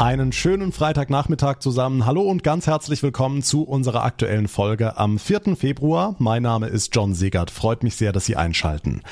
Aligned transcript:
Einen 0.00 0.30
schönen 0.30 0.70
Freitagnachmittag 0.70 1.58
zusammen. 1.58 2.06
Hallo 2.06 2.22
und 2.22 2.44
ganz 2.44 2.68
herzlich 2.68 3.02
willkommen 3.02 3.42
zu 3.42 3.64
unserer 3.64 4.04
aktuellen 4.04 4.46
Folge 4.46 4.96
am 4.96 5.18
4. 5.18 5.56
Februar. 5.56 6.14
Mein 6.20 6.44
Name 6.44 6.68
ist 6.68 6.94
John 6.94 7.14
Segert. 7.14 7.50
Freut 7.50 7.82
mich 7.82 7.96
sehr, 7.96 8.12
dass 8.12 8.24
Sie 8.24 8.36
einschalten. 8.36 9.02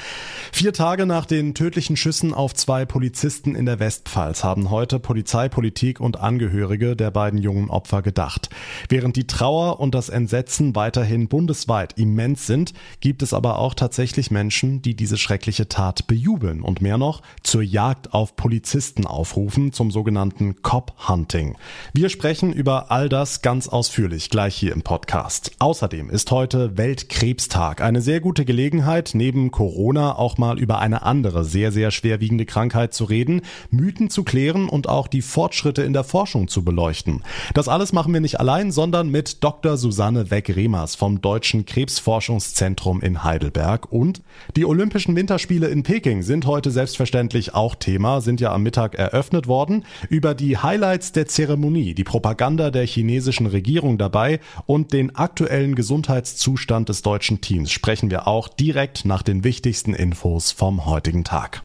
Vier 0.53 0.73
Tage 0.73 1.05
nach 1.05 1.27
den 1.27 1.55
tödlichen 1.55 1.97
Schüssen 1.97 2.33
auf 2.33 2.55
zwei 2.55 2.85
Polizisten 2.85 3.57
in 3.57 3.67
der 3.67 3.81
Westpfalz 3.81 4.45
haben 4.45 4.71
heute 4.71 5.01
Polizei, 5.01 5.49
Politik 5.49 5.99
und 5.99 6.21
Angehörige 6.21 6.95
der 6.95 7.11
beiden 7.11 7.41
jungen 7.41 7.69
Opfer 7.69 8.03
gedacht. 8.03 8.49
Während 8.89 9.17
die 9.17 9.27
Trauer 9.27 9.81
und 9.81 9.93
das 9.93 10.09
Entsetzen 10.09 10.77
weiterhin 10.77 11.27
bundesweit 11.27 11.99
immens 11.99 12.47
sind, 12.47 12.75
gibt 13.01 13.23
es 13.23 13.35
aber 13.35 13.59
auch 13.59 13.75
tatsächlich 13.75 14.31
Menschen, 14.31 14.83
die 14.83 14.95
diese 14.95 15.19
schreckliche 15.19 15.69
Tat 15.69 16.07
bejubeln 16.07 16.63
und 16.63 16.81
mehr 16.81 16.97
noch 16.97 17.23
zur 17.43 17.63
Jagd 17.63 18.15
auf 18.15 18.37
Polizisten 18.37 19.05
aufrufen, 19.05 19.73
zum 19.73 19.91
sogenannten 19.91 20.63
Cop 20.77 21.09
Hunting. 21.09 21.57
Wir 21.95 22.11
sprechen 22.11 22.53
über 22.53 22.91
all 22.91 23.09
das 23.09 23.41
ganz 23.41 23.67
ausführlich 23.67 24.29
gleich 24.29 24.55
hier 24.55 24.73
im 24.73 24.83
Podcast. 24.83 25.53
Außerdem 25.59 26.11
ist 26.11 26.31
heute 26.31 26.77
Weltkrebstag. 26.77 27.81
Eine 27.81 28.03
sehr 28.03 28.21
gute 28.21 28.45
Gelegenheit, 28.45 29.13
neben 29.15 29.51
Corona 29.51 30.19
auch 30.19 30.37
mal 30.37 30.59
über 30.59 30.79
eine 30.79 31.01
andere 31.01 31.47
sehr, 31.47 31.73
sehr 31.73 31.91
schwerwiegende 31.91 32.45
Krankheit 32.45 32.93
zu 32.93 33.05
reden, 33.05 33.41
Mythen 33.71 34.11
zu 34.11 34.23
klären 34.23 34.69
und 34.69 34.87
auch 34.87 35.09
die 35.09 35.23
Fortschritte 35.23 35.83
in 35.83 35.95
der 35.95 36.05
Forschung 36.05 36.47
zu 36.47 36.63
beleuchten. 36.63 37.23
Das 37.55 37.69
alles 37.69 37.95
machen 37.95 38.13
wir 38.13 38.21
nicht 38.21 38.39
allein, 38.39 38.71
sondern 38.71 39.09
mit 39.09 39.43
Dr. 39.43 39.79
Susanne 39.79 40.31
Weck-Remers 40.31 40.95
vom 40.95 41.23
Deutschen 41.23 41.65
Krebsforschungszentrum 41.65 43.01
in 43.01 43.25
Heidelberg. 43.25 43.91
Und 43.91 44.21
die 44.57 44.67
Olympischen 44.67 45.17
Winterspiele 45.17 45.69
in 45.69 45.85
Peking 45.85 46.23
sind 46.23 46.45
heute 46.45 46.71
selbstverständlich 46.71 47.55
auch 47.55 47.77
Thema, 47.77 48.21
sind 48.21 48.43
ja 48.43 48.53
am 48.53 48.63
Mittag 48.63 48.95
eröffnet 48.95 49.47
worden. 49.47 49.87
Über 50.11 50.35
die 50.35 50.59
Highlights 50.67 51.13
der 51.13 51.29
Zeremonie, 51.29 51.95
die 51.95 52.03
Propaganda 52.03 52.73
der 52.73 52.85
chinesischen 52.85 53.47
Regierung 53.47 53.99
dabei 53.99 54.41
und 54.67 54.93
den 54.93 55.15
aktuellen 55.15 55.77
Gesundheitszustand 55.77 56.89
des 56.89 57.03
deutschen 57.03 57.41
Teams 57.41 57.71
sprechen 57.71 58.11
wir 58.11 58.27
auch 58.27 58.49
direkt 58.49 59.05
nach 59.05 59.23
den 59.23 59.45
wichtigsten 59.45 59.95
Infos 59.95 60.51
vom 60.51 60.85
heutigen 60.85 61.23
Tag. 61.23 61.63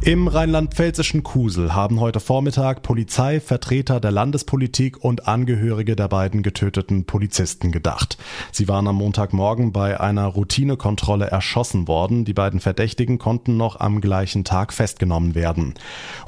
Im 0.00 0.28
rheinland-pfälzischen 0.28 1.24
Kusel 1.24 1.74
haben 1.74 1.98
heute 1.98 2.20
Vormittag 2.20 2.82
Polizei, 2.82 3.40
Vertreter 3.40 3.98
der 3.98 4.12
Landespolitik 4.12 5.04
und 5.04 5.26
Angehörige 5.26 5.96
der 5.96 6.06
beiden 6.06 6.44
getöteten 6.44 7.04
Polizisten 7.04 7.72
gedacht. 7.72 8.16
Sie 8.52 8.68
waren 8.68 8.86
am 8.86 8.94
Montagmorgen 8.94 9.72
bei 9.72 9.98
einer 10.00 10.26
Routinekontrolle 10.26 11.26
erschossen 11.26 11.88
worden. 11.88 12.24
Die 12.24 12.32
beiden 12.32 12.60
Verdächtigen 12.60 13.18
konnten 13.18 13.56
noch 13.56 13.80
am 13.80 14.00
gleichen 14.00 14.44
Tag 14.44 14.72
festgenommen 14.72 15.34
werden. 15.34 15.74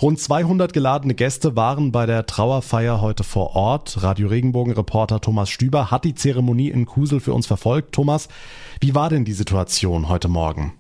Rund 0.03 0.19
200 0.19 0.73
geladene 0.73 1.15
Gäste 1.15 1.55
waren 1.55 1.93
bei 1.93 2.07
der 2.07 2.27
Trauerfeier 2.27 3.01
heute 3.01 3.23
vor 3.23 3.55
Ort. 3.55 4.03
Radio 4.03 4.29
Regenbogen-Reporter 4.29 5.21
Thomas 5.21 5.49
Stüber 5.49 5.93
hat 5.93 6.05
die 6.05 6.17
Zeremonie 6.17 6.71
in 6.71 6.87
Kusel 6.87 7.21
für 7.21 7.33
uns 7.33 7.47
verfolgt. 7.47 7.93
Thomas, 7.93 8.29
wie 8.81 8.97
war 8.97 9.09
denn 9.09 9.25
die 9.25 9.33
Situation 9.33 10.09
heute 10.09 10.29
Morgen? 10.29 10.73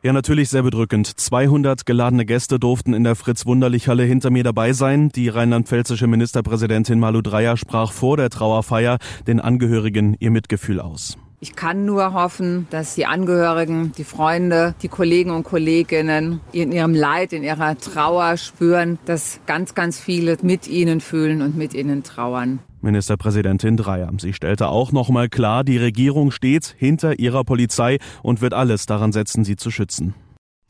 Ja, 0.00 0.12
natürlich 0.12 0.48
sehr 0.48 0.62
bedrückend. 0.62 1.08
200 1.18 1.84
geladene 1.84 2.24
Gäste 2.24 2.60
durften 2.60 2.94
in 2.94 3.02
der 3.02 3.16
Fritz-Wunderlich-Halle 3.16 4.04
hinter 4.04 4.30
mir 4.30 4.44
dabei 4.44 4.72
sein. 4.72 5.08
Die 5.08 5.28
rheinland-pfälzische 5.28 6.06
Ministerpräsidentin 6.06 7.00
Malu 7.00 7.20
Dreyer 7.20 7.56
sprach 7.56 7.90
vor 7.90 8.16
der 8.16 8.30
Trauerfeier 8.30 8.98
den 9.26 9.40
Angehörigen 9.40 10.16
ihr 10.20 10.30
Mitgefühl 10.30 10.80
aus. 10.80 11.18
Ich 11.40 11.56
kann 11.56 11.84
nur 11.84 12.14
hoffen, 12.14 12.68
dass 12.70 12.94
die 12.94 13.06
Angehörigen, 13.06 13.92
die 13.98 14.04
Freunde, 14.04 14.74
die 14.82 14.88
Kollegen 14.88 15.30
und 15.30 15.44
Kolleginnen 15.44 16.40
in 16.52 16.70
ihrem 16.70 16.94
Leid, 16.94 17.32
in 17.32 17.42
ihrer 17.42 17.76
Trauer 17.78 18.36
spüren, 18.36 18.98
dass 19.04 19.40
ganz, 19.46 19.74
ganz 19.74 19.98
viele 19.98 20.36
mit 20.42 20.68
ihnen 20.68 21.00
fühlen 21.00 21.42
und 21.42 21.56
mit 21.56 21.74
ihnen 21.74 22.04
trauern. 22.04 22.60
Ministerpräsidentin 22.80 23.76
Dreyer. 23.76 24.10
Sie 24.18 24.32
stellte 24.32 24.68
auch 24.68 24.92
nochmal 24.92 25.28
klar, 25.28 25.64
die 25.64 25.78
Regierung 25.78 26.30
steht 26.30 26.74
hinter 26.78 27.18
ihrer 27.18 27.44
Polizei 27.44 27.98
und 28.22 28.40
wird 28.40 28.54
alles 28.54 28.86
daran 28.86 29.12
setzen, 29.12 29.44
sie 29.44 29.56
zu 29.56 29.70
schützen. 29.70 30.14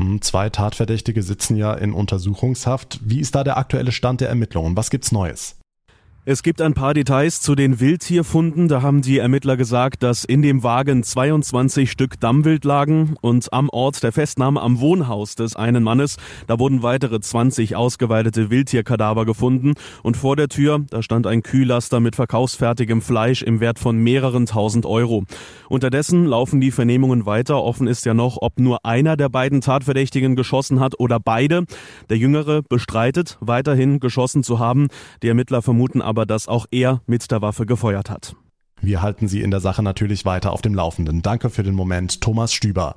Hm, 0.00 0.22
zwei 0.22 0.48
Tatverdächtige 0.48 1.22
sitzen 1.22 1.56
ja 1.56 1.74
in 1.74 1.92
Untersuchungshaft. 1.92 3.00
Wie 3.02 3.20
ist 3.20 3.34
da 3.34 3.44
der 3.44 3.58
aktuelle 3.58 3.92
Stand 3.92 4.20
der 4.20 4.28
Ermittlungen? 4.28 4.76
Was 4.76 4.90
gibt's 4.90 5.12
Neues? 5.12 5.57
Es 6.30 6.42
gibt 6.42 6.60
ein 6.60 6.74
paar 6.74 6.92
Details 6.92 7.40
zu 7.40 7.54
den 7.54 7.80
Wildtierfunden. 7.80 8.68
Da 8.68 8.82
haben 8.82 9.00
die 9.00 9.16
Ermittler 9.16 9.56
gesagt, 9.56 10.02
dass 10.02 10.26
in 10.26 10.42
dem 10.42 10.62
Wagen 10.62 11.02
22 11.02 11.90
Stück 11.90 12.20
Dammwild 12.20 12.66
lagen 12.66 13.14
und 13.22 13.50
am 13.50 13.70
Ort 13.70 14.02
der 14.02 14.12
Festnahme 14.12 14.60
am 14.60 14.78
Wohnhaus 14.78 15.36
des 15.36 15.56
einen 15.56 15.82
Mannes, 15.82 16.18
da 16.46 16.58
wurden 16.58 16.82
weitere 16.82 17.18
20 17.18 17.76
ausgeweidete 17.76 18.50
Wildtierkadaver 18.50 19.24
gefunden 19.24 19.72
und 20.02 20.18
vor 20.18 20.36
der 20.36 20.48
Tür, 20.48 20.84
da 20.90 21.00
stand 21.02 21.26
ein 21.26 21.42
Kühllaster 21.42 21.98
mit 21.98 22.14
verkaufsfertigem 22.14 23.00
Fleisch 23.00 23.40
im 23.40 23.60
Wert 23.60 23.78
von 23.78 23.96
mehreren 23.96 24.44
tausend 24.44 24.84
Euro. 24.84 25.24
Unterdessen 25.70 26.26
laufen 26.26 26.60
die 26.60 26.70
Vernehmungen 26.70 27.24
weiter. 27.24 27.62
Offen 27.62 27.86
ist 27.86 28.04
ja 28.04 28.12
noch, 28.12 28.36
ob 28.40 28.58
nur 28.58 28.84
einer 28.84 29.16
der 29.16 29.30
beiden 29.30 29.62
Tatverdächtigen 29.62 30.36
geschossen 30.36 30.78
hat 30.78 31.00
oder 31.00 31.20
beide. 31.20 31.64
Der 32.10 32.18
Jüngere 32.18 32.62
bestreitet, 32.62 33.38
weiterhin 33.40 33.98
geschossen 33.98 34.42
zu 34.42 34.58
haben. 34.58 34.88
Die 35.22 35.28
Ermittler 35.28 35.62
vermuten 35.62 36.02
aber 36.02 36.17
aber 36.18 36.26
dass 36.26 36.48
auch 36.48 36.66
er 36.72 37.00
mit 37.06 37.30
der 37.30 37.42
Waffe 37.42 37.64
gefeuert 37.64 38.10
hat. 38.10 38.34
Wir 38.80 39.02
halten 39.02 39.28
Sie 39.28 39.40
in 39.40 39.52
der 39.52 39.60
Sache 39.60 39.84
natürlich 39.84 40.24
weiter 40.24 40.52
auf 40.52 40.62
dem 40.62 40.74
Laufenden. 40.74 41.22
Danke 41.22 41.48
für 41.48 41.62
den 41.62 41.74
Moment, 41.74 42.20
Thomas 42.20 42.52
Stüber. 42.52 42.96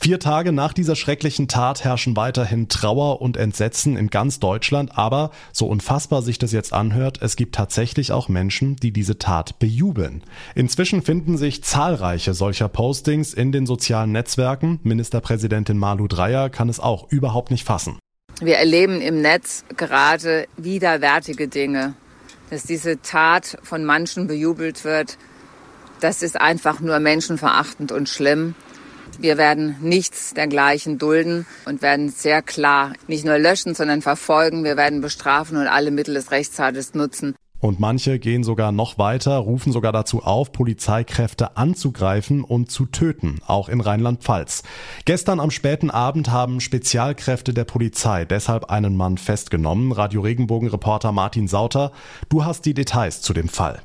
Vier 0.00 0.18
Tage 0.18 0.50
nach 0.50 0.72
dieser 0.72 0.96
schrecklichen 0.96 1.46
Tat 1.46 1.84
herrschen 1.84 2.16
weiterhin 2.16 2.68
Trauer 2.68 3.22
und 3.22 3.36
Entsetzen 3.36 3.96
in 3.96 4.08
ganz 4.08 4.40
Deutschland, 4.40 4.98
aber 4.98 5.30
so 5.52 5.68
unfassbar 5.68 6.22
sich 6.22 6.40
das 6.40 6.50
jetzt 6.50 6.72
anhört, 6.72 7.22
es 7.22 7.36
gibt 7.36 7.54
tatsächlich 7.54 8.10
auch 8.10 8.28
Menschen, 8.28 8.74
die 8.74 8.92
diese 8.92 9.16
Tat 9.16 9.60
bejubeln. 9.60 10.24
Inzwischen 10.56 11.02
finden 11.02 11.38
sich 11.38 11.62
zahlreiche 11.62 12.34
solcher 12.34 12.68
Postings 12.68 13.32
in 13.32 13.52
den 13.52 13.66
sozialen 13.66 14.10
Netzwerken. 14.10 14.80
Ministerpräsidentin 14.82 15.78
Malu 15.78 16.08
Dreyer 16.08 16.50
kann 16.50 16.68
es 16.68 16.80
auch 16.80 17.12
überhaupt 17.12 17.52
nicht 17.52 17.64
fassen. 17.64 17.96
Wir 18.40 18.56
erleben 18.56 19.00
im 19.00 19.22
Netz 19.22 19.64
gerade 19.76 20.48
widerwärtige 20.56 21.46
Dinge 21.46 21.94
dass 22.50 22.64
diese 22.64 23.00
Tat 23.02 23.58
von 23.62 23.84
manchen 23.84 24.26
bejubelt 24.26 24.84
wird, 24.84 25.18
das 26.00 26.22
ist 26.22 26.40
einfach 26.40 26.80
nur 26.80 26.98
menschenverachtend 27.00 27.90
und 27.92 28.08
schlimm. 28.08 28.54
Wir 29.18 29.38
werden 29.38 29.76
nichts 29.80 30.34
dergleichen 30.34 30.98
dulden 30.98 31.46
und 31.64 31.80
werden 31.80 32.10
sehr 32.10 32.42
klar 32.42 32.92
nicht 33.06 33.24
nur 33.24 33.38
löschen, 33.38 33.74
sondern 33.74 34.02
verfolgen. 34.02 34.64
Wir 34.64 34.76
werden 34.76 35.00
bestrafen 35.00 35.56
und 35.56 35.68
alle 35.68 35.90
Mittel 35.90 36.14
des 36.14 36.30
Rechtsstaates 36.30 36.94
nutzen. 36.94 37.34
Und 37.60 37.80
manche 37.80 38.18
gehen 38.18 38.44
sogar 38.44 38.70
noch 38.70 38.98
weiter, 38.98 39.36
rufen 39.38 39.72
sogar 39.72 39.92
dazu 39.92 40.22
auf, 40.22 40.52
Polizeikräfte 40.52 41.56
anzugreifen 41.56 42.44
und 42.44 42.70
zu 42.70 42.86
töten, 42.86 43.40
auch 43.46 43.68
in 43.68 43.80
Rheinland-Pfalz. 43.80 44.62
Gestern 45.04 45.40
am 45.40 45.50
späten 45.50 45.90
Abend 45.90 46.30
haben 46.30 46.60
Spezialkräfte 46.60 47.54
der 47.54 47.64
Polizei 47.64 48.24
deshalb 48.24 48.70
einen 48.70 48.96
Mann 48.96 49.18
festgenommen. 49.18 49.92
Radio 49.92 50.20
Regenbogen-Reporter 50.20 51.12
Martin 51.12 51.48
Sauter, 51.48 51.92
du 52.28 52.44
hast 52.44 52.66
die 52.66 52.74
Details 52.74 53.22
zu 53.22 53.32
dem 53.32 53.48
Fall. 53.48 53.80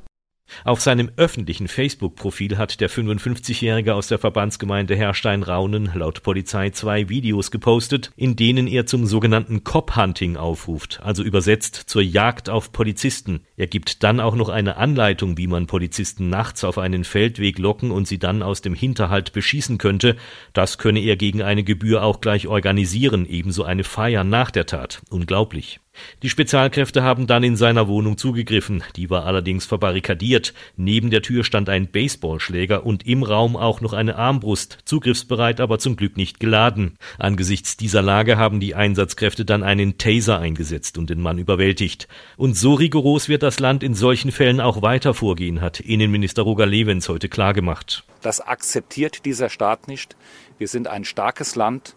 Auf 0.64 0.82
seinem 0.82 1.12
öffentlichen 1.18 1.68
Facebook-Profil 1.68 2.58
hat 2.58 2.80
der 2.80 2.90
55-Jährige 2.90 3.96
aus 3.96 4.08
der 4.08 4.20
Verbandsgemeinde 4.20 4.96
Herrstein-Raunen 4.96 5.92
laut 5.94 6.24
Polizei 6.24 6.70
zwei 6.70 7.10
Videos 7.10 7.52
gepostet, 7.52 8.12
in 8.16 8.36
denen 8.36 8.68
er 8.68 8.86
zum 8.86 9.06
sogenannten 9.06 9.64
Cop-Hunting 9.64 10.38
aufruft, 10.38 11.02
also 11.04 11.24
übersetzt 11.24 11.76
zur 11.76 12.02
Jagd 12.02 12.50
auf 12.50 12.72
Polizisten. 12.72 13.42
Er 13.58 13.68
gibt 13.68 14.04
dann 14.04 14.20
auch 14.20 14.36
noch 14.36 14.50
eine 14.50 14.78
Anleitung, 14.78 15.38
wie 15.38 15.48
man 15.48 15.68
Polizisten 15.68 16.30
nachts 16.30 16.64
auf 16.64 16.78
einen 16.78 17.04
Feldweg 17.04 17.60
locken 17.60 17.92
und 17.92 18.08
sie 18.08 18.20
dann 18.20 18.44
aus 18.44 18.62
dem 18.62 18.74
Hinterhalt 18.74 19.34
beschießen 19.34 19.78
könnte. 19.78 20.16
Das 20.54 20.78
könne 20.78 21.02
er 21.02 21.18
gegen 21.18 21.42
eine 21.42 21.64
Gebühr 21.64 22.04
auch 22.04 22.22
gleich 22.22 22.48
organisieren, 22.48 23.26
ebenso 23.26 23.64
eine 23.64 23.84
Feier 23.84 24.24
nach 24.24 24.52
der 24.52 24.66
Tat. 24.66 25.02
Unglaublich. 25.10 25.81
Die 26.24 26.30
Spezialkräfte 26.30 27.02
haben 27.02 27.26
dann 27.26 27.44
in 27.44 27.56
seiner 27.56 27.88
Wohnung 27.88 28.16
zugegriffen, 28.16 28.84
die 28.96 29.10
war 29.10 29.26
allerdings 29.26 29.66
verbarrikadiert. 29.66 30.54
Neben 30.78 31.10
der 31.10 31.24
Tür 31.24 31.44
stand 31.44 31.68
ein 31.68 31.88
Baseballschläger 31.88 32.86
und 32.86 33.08
im 33.08 33.24
Raum 33.24 33.56
auch 33.56 33.82
noch 33.82 33.94
eine 33.94 34.18
Armbrust, 34.18 34.78
zugriffsbereit, 34.86 35.60
aber 35.60 35.80
zum 35.80 35.96
Glück 35.96 36.18
nicht 36.18 36.40
geladen. 36.40 36.98
Angesichts 37.18 37.76
dieser 37.76 38.04
Lage 38.04 38.38
haben 38.38 38.60
die 38.60 38.76
Einsatzkräfte 38.76 39.46
dann 39.46 39.64
einen 39.64 39.98
Taser 39.98 40.38
eingesetzt 40.38 41.00
und 41.00 41.10
den 41.10 41.22
Mann 41.22 41.40
überwältigt. 41.40 42.08
Und 42.38 42.56
so 42.56 42.76
rigoros 42.76 43.28
wird 43.28 43.42
das 43.42 43.60
Land 43.60 43.82
in 43.82 43.96
solchen 43.96 44.32
Fällen 44.32 44.62
auch 44.62 44.84
weiter 44.84 45.16
vorgehen, 45.16 45.62
hat 45.62 45.80
Innenminister 45.80 46.44
Roger 46.44 46.68
Lewens 46.68 47.10
heute 47.10 47.30
klargemacht. 47.30 48.04
Das 48.22 48.42
akzeptiert 48.42 49.26
dieser 49.26 49.50
Staat 49.50 49.88
nicht. 49.88 50.16
Wir 50.60 50.68
sind 50.68 50.88
ein 50.88 51.04
starkes 51.04 51.56
Land 51.56 51.96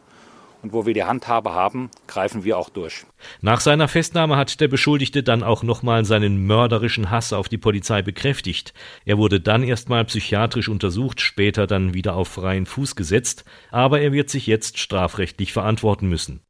Und 0.64 0.72
wo 0.72 0.86
wir 0.86 0.94
die 0.94 1.04
Handhabe 1.04 1.52
haben, 1.52 1.90
greifen 2.06 2.42
wir 2.42 2.56
auch 2.56 2.70
durch. 2.70 3.04
Nach 3.42 3.60
seiner 3.60 3.86
Festnahme 3.86 4.38
hat 4.38 4.62
der 4.62 4.68
Beschuldigte 4.68 5.22
dann 5.22 5.42
auch 5.42 5.62
nochmal 5.62 6.06
seinen 6.06 6.46
mörderischen 6.46 7.10
Hass 7.10 7.34
auf 7.34 7.50
die 7.50 7.58
Polizei 7.58 8.00
bekräftigt. 8.00 8.72
Er 9.04 9.18
wurde 9.18 9.40
dann 9.40 9.62
erstmal 9.62 10.06
psychiatrisch 10.06 10.70
untersucht, 10.70 11.20
später 11.20 11.66
dann 11.66 11.92
wieder 11.92 12.16
auf 12.16 12.28
freien 12.28 12.64
Fuß 12.64 12.96
gesetzt, 12.96 13.44
aber 13.70 14.00
er 14.00 14.12
wird 14.12 14.30
sich 14.30 14.46
jetzt 14.46 14.78
strafrechtlich 14.78 15.52
verantworten 15.52 16.08
müssen. 16.08 16.40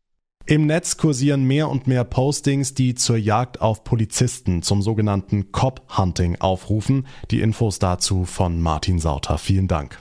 Im 0.47 0.67
Netz 0.67 0.97
kursieren 0.97 1.43
mehr 1.43 1.69
und 1.69 1.89
mehr 1.89 2.05
Postings, 2.05 2.73
die 2.73 2.95
zur 2.95 3.17
Jagd 3.17 3.61
auf 3.61 3.83
Polizisten, 3.83 4.63
zum 4.63 4.81
sogenannten 4.81 5.51
Cop-Hunting 5.51 6.37
aufrufen. 6.41 7.09
Die 7.33 7.41
Infos 7.41 7.81
dazu 7.81 8.27
von 8.27 8.61
Martin 8.61 9.01
Sauter. 9.01 9.39
Vielen 9.39 9.67
Dank. 9.67 10.01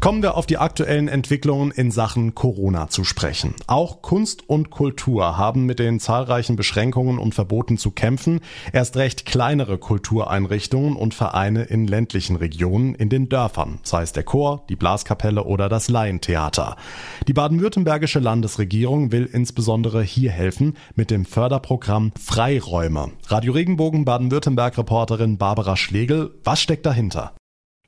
Kommen 0.00 0.22
wir 0.22 0.36
auf 0.36 0.46
die 0.46 0.58
aktuellen 0.58 1.08
Entwicklungen 1.08 1.72
in 1.72 1.90
Sachen 1.90 2.36
Corona 2.36 2.88
zu 2.88 3.02
sprechen. 3.02 3.54
Auch 3.66 4.00
Kunst 4.00 4.48
und 4.48 4.70
Kultur 4.70 5.36
haben 5.36 5.66
mit 5.66 5.80
den 5.80 5.98
zahlreichen 5.98 6.54
Beschränkungen 6.54 7.18
und 7.18 7.34
Verboten 7.34 7.78
zu 7.78 7.90
kämpfen. 7.90 8.38
Erst 8.72 8.96
recht 8.96 9.26
kleinere 9.26 9.76
Kultureinrichtungen 9.76 10.94
und 10.94 11.14
Vereine 11.14 11.64
in 11.64 11.88
ländlichen 11.88 12.36
Regionen, 12.36 12.94
in 12.94 13.08
den 13.08 13.28
Dörfern, 13.28 13.80
sei 13.82 14.02
es 14.02 14.12
der 14.12 14.22
Chor, 14.22 14.64
die 14.68 14.76
Blaskapelle 14.76 15.42
oder 15.42 15.68
das 15.68 15.88
Laientheater. 15.88 16.76
Die 17.26 17.32
baden-württembergische 17.32 18.20
Landesregierung 18.20 19.10
will 19.10 19.28
insbesondere 19.30 20.04
hier 20.04 20.30
helfen 20.30 20.76
mit 20.94 21.10
dem 21.10 21.24
Förderprogramm 21.24 22.12
Freiräume. 22.16 23.10
Radio 23.26 23.52
Regenbogen 23.52 24.04
Baden-Württemberg-Reporterin 24.04 25.38
Barbara 25.38 25.76
Schlegel, 25.76 26.38
was 26.44 26.60
steckt 26.60 26.86
dahinter? 26.86 27.32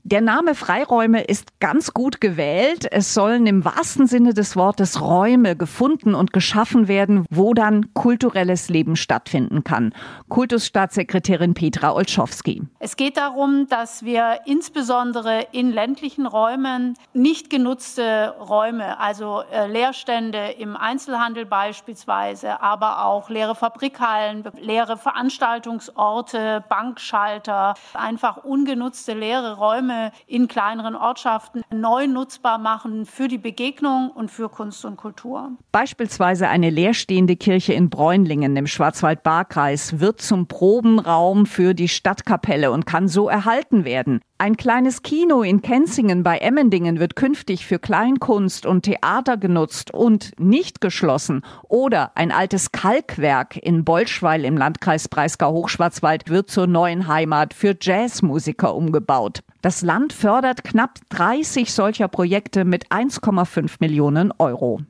Der 0.03 0.23
Name 0.23 0.55
Freiräume 0.55 1.25
ist 1.25 1.61
ganz 1.61 1.93
gut 1.93 2.23
gewählt. 2.23 2.87
Es 2.91 3.13
sollen 3.13 3.47
im 3.47 3.67
wahrsten 3.67 4.07
Sinne 4.07 4.33
des 4.33 4.57
Wortes 4.57 5.03
Räume 5.03 5.57
gefunden 5.57 6.15
und 6.15 6.33
geschaffen 6.33 6.89
werden, 6.89 7.27
wo 7.29 7.53
dann 7.53 7.93
kulturelles 7.93 8.71
Leben 8.71 8.97
stattfinden 8.97 9.63
kann. 9.63 9.93
Kultusstaatssekretärin 10.31 11.53
Petra 11.53 11.93
Olschowski. 11.93 12.63
Es 12.79 12.97
geht 12.97 13.19
darum, 13.19 13.67
dass 13.69 14.03
wir 14.03 14.41
insbesondere 14.47 15.47
in 15.53 15.71
ländlichen 15.71 16.25
Räumen 16.25 16.95
nicht 17.13 17.51
genutzte 17.51 18.35
Räume, 18.41 18.99
also 19.01 19.43
äh, 19.53 19.67
Leerstände 19.67 20.53
im 20.59 20.77
Einzelhandel 20.79 21.45
beispielsweise, 21.45 22.63
aber 22.63 23.05
auch 23.05 23.29
leere 23.29 23.55
Fabrikhallen, 23.55 24.45
leere 24.59 24.97
Veranstaltungsorte, 24.97 26.65
Bankschalter, 26.71 27.75
einfach 27.93 28.39
ungenutzte 28.39 29.13
leere 29.13 29.59
Räume 29.59 29.90
Räume 29.91 30.13
in 30.27 30.49
kleineren 30.49 30.95
Ortschaften 30.95 31.63
neu 31.73 32.07
nutzbar 32.07 32.59
machen 32.59 33.07
für 33.07 33.29
die 33.29 33.39
Begegnung 33.39 34.11
und 34.11 34.31
für 34.31 34.49
Kunst 34.49 34.85
und 34.85 34.97
Kultur. 34.97 35.53
Beispielsweise 35.73 36.49
eine 36.49 36.71
leerstehende 36.71 37.37
Kirche 37.37 37.73
in 37.73 37.91
Bräunlingen 37.91 38.57
im 38.57 38.67
Schwarzwald-Baar-Kreis 38.67 40.01
wird 40.01 40.21
zum 40.21 40.47
Probenraum 40.47 41.47
für 41.47 41.75
die 41.75 41.89
Stadtkapelle 41.89 42.71
und 42.71 42.87
kann 42.87 43.09
so 43.09 43.29
erhalten 43.29 43.85
werden. 43.85 44.21
Ein 44.39 44.57
kleines 44.57 45.03
Kino 45.03 45.43
in 45.43 45.61
Kenzingen 45.61 46.23
bei 46.23 46.39
Emmendingen 46.39 46.99
wird 46.99 47.15
künftig 47.15 47.67
für 47.67 47.79
Kleinkunst 47.79 48.65
und 48.65 48.83
Theater 48.83 49.37
genutzt 49.37 49.93
und 49.93 50.33
nicht 50.39 50.81
geschlossen. 50.81 51.43
Oder 51.69 52.13
ein 52.15 52.33
altes 52.33 52.73
Kalkwerk 52.73 53.59
in 53.59 53.85
Bolschweil 53.85 54.47
im 54.47 54.57
Landkreis 54.57 55.09
Breisgau-Hochschwarzwald 55.09 56.31
wird 56.31 56.49
zur 56.49 56.67
neuen 56.67 57.07
Heimat 57.07 57.53
für 57.53 57.77
Jazzmusiker 57.79 58.75
umgebaut. 58.75 59.43
Das 59.63 59.83
Land 59.83 60.13
fördert 60.13 60.65
knapp 60.65 60.99
30 61.11 61.73
solcher 61.73 62.09
Projekte 62.09 62.65
mit 62.65 62.89
1,5 62.89 63.77
Millionen 63.81 64.33
Euro. 64.39 64.81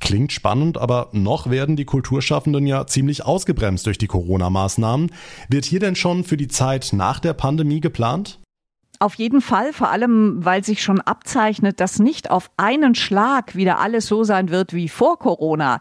Klingt 0.00 0.32
spannend, 0.32 0.78
aber 0.78 1.08
noch 1.12 1.50
werden 1.50 1.76
die 1.76 1.84
Kulturschaffenden 1.84 2.66
ja 2.66 2.86
ziemlich 2.86 3.24
ausgebremst 3.24 3.86
durch 3.86 3.98
die 3.98 4.06
Corona-Maßnahmen. 4.06 5.10
Wird 5.48 5.64
hier 5.64 5.80
denn 5.80 5.96
schon 5.96 6.24
für 6.24 6.36
die 6.36 6.48
Zeit 6.48 6.90
nach 6.92 7.18
der 7.20 7.32
Pandemie 7.32 7.80
geplant? 7.80 8.38
Auf 9.00 9.14
jeden 9.14 9.40
Fall, 9.40 9.72
vor 9.72 9.90
allem, 9.90 10.44
weil 10.44 10.64
sich 10.64 10.82
schon 10.82 11.00
abzeichnet, 11.00 11.78
dass 11.78 12.00
nicht 12.00 12.32
auf 12.32 12.50
einen 12.56 12.96
Schlag 12.96 13.54
wieder 13.54 13.78
alles 13.78 14.06
so 14.06 14.24
sein 14.24 14.50
wird 14.50 14.72
wie 14.72 14.88
vor 14.88 15.20
Corona. 15.20 15.78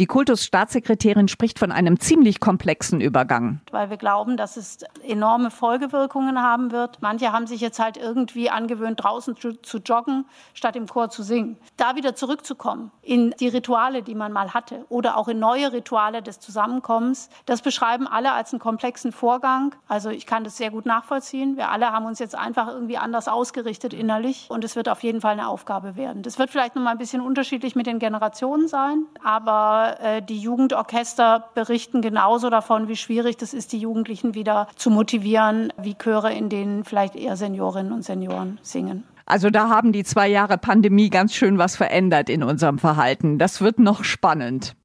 Die 0.00 0.06
Kultusstaatssekretärin 0.06 1.28
spricht 1.28 1.60
von 1.60 1.70
einem 1.70 2.00
ziemlich 2.00 2.40
komplexen 2.40 3.00
Übergang. 3.00 3.60
Weil 3.70 3.88
wir 3.88 3.96
glauben, 3.96 4.36
dass 4.36 4.56
es 4.56 4.78
enorme 5.06 5.52
Folgewirkungen 5.52 6.42
haben 6.42 6.72
wird. 6.72 7.00
Manche 7.00 7.32
haben 7.32 7.46
sich 7.46 7.60
jetzt 7.60 7.78
halt 7.78 7.96
irgendwie 7.96 8.50
angewöhnt, 8.50 9.02
draußen 9.02 9.36
zu, 9.36 9.78
joggen, 9.78 10.24
statt 10.52 10.74
im 10.74 10.88
Chor 10.88 11.08
zu 11.08 11.22
singen. 11.22 11.56
Da 11.76 11.94
wieder 11.94 12.16
zurückzukommen 12.16 12.90
in 13.00 13.32
die 13.38 13.48
Rituale, 13.48 14.02
die 14.02 14.16
man 14.16 14.32
mal 14.32 14.54
hatte 14.54 14.84
oder 14.88 15.16
auch 15.16 15.28
in 15.28 15.38
neue 15.38 15.72
Rituale 15.72 16.20
des 16.20 16.40
Zusammenkommens, 16.40 17.30
das 17.46 17.62
beschreiben 17.62 18.08
alle 18.08 18.32
als 18.32 18.52
einen 18.52 18.60
komplexen 18.60 19.12
Vorgang. 19.12 19.74
Also 19.86 20.10
ich 20.10 20.26
kann 20.26 20.42
das 20.42 20.56
sehr 20.56 20.72
gut 20.72 20.84
nachvollziehen. 20.84 21.56
Wir 21.56 21.70
alle 21.70 21.92
haben 21.92 22.06
uns 22.06 22.18
jetzt 22.18 22.34
einfach 22.34 22.55
irgendwie 22.56 22.96
anders 22.96 23.28
ausgerichtet 23.28 23.92
innerlich 23.92 24.46
und 24.48 24.64
es 24.64 24.76
wird 24.76 24.88
auf 24.88 25.02
jeden 25.02 25.20
Fall 25.20 25.32
eine 25.32 25.48
Aufgabe 25.48 25.96
werden. 25.96 26.22
Das 26.22 26.38
wird 26.38 26.50
vielleicht 26.50 26.74
noch 26.74 26.82
mal 26.82 26.92
ein 26.92 26.98
bisschen 26.98 27.20
unterschiedlich 27.20 27.76
mit 27.76 27.86
den 27.86 27.98
Generationen 27.98 28.68
sein, 28.68 29.04
aber 29.22 29.96
äh, 30.00 30.22
die 30.22 30.38
Jugendorchester 30.38 31.48
berichten 31.54 32.00
genauso 32.00 32.50
davon, 32.50 32.88
wie 32.88 32.96
schwierig 32.96 33.36
das 33.36 33.52
ist, 33.52 33.72
die 33.72 33.78
Jugendlichen 33.78 34.34
wieder 34.34 34.68
zu 34.76 34.90
motivieren, 34.90 35.72
wie 35.76 35.94
Chöre, 35.94 36.32
in 36.32 36.48
denen 36.48 36.84
vielleicht 36.84 37.16
eher 37.16 37.36
Seniorinnen 37.36 37.92
und 37.92 38.04
Senioren 38.04 38.58
singen. 38.62 39.04
Also 39.26 39.50
da 39.50 39.68
haben 39.68 39.92
die 39.92 40.04
zwei 40.04 40.28
Jahre 40.28 40.56
Pandemie 40.56 41.10
ganz 41.10 41.34
schön 41.34 41.58
was 41.58 41.76
verändert 41.76 42.30
in 42.30 42.44
unserem 42.44 42.78
Verhalten. 42.78 43.38
Das 43.38 43.60
wird 43.60 43.80
noch 43.80 44.04
spannend. 44.04 44.76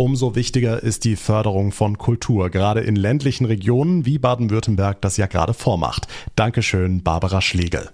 Umso 0.00 0.34
wichtiger 0.34 0.82
ist 0.82 1.04
die 1.04 1.14
Förderung 1.14 1.72
von 1.72 1.98
Kultur, 1.98 2.48
gerade 2.48 2.80
in 2.80 2.96
ländlichen 2.96 3.44
Regionen 3.44 4.06
wie 4.06 4.18
Baden-Württemberg 4.18 5.02
das 5.02 5.18
ja 5.18 5.26
gerade 5.26 5.52
vormacht. 5.52 6.08
Dankeschön, 6.36 7.02
Barbara 7.02 7.42
Schlegel. 7.42 7.90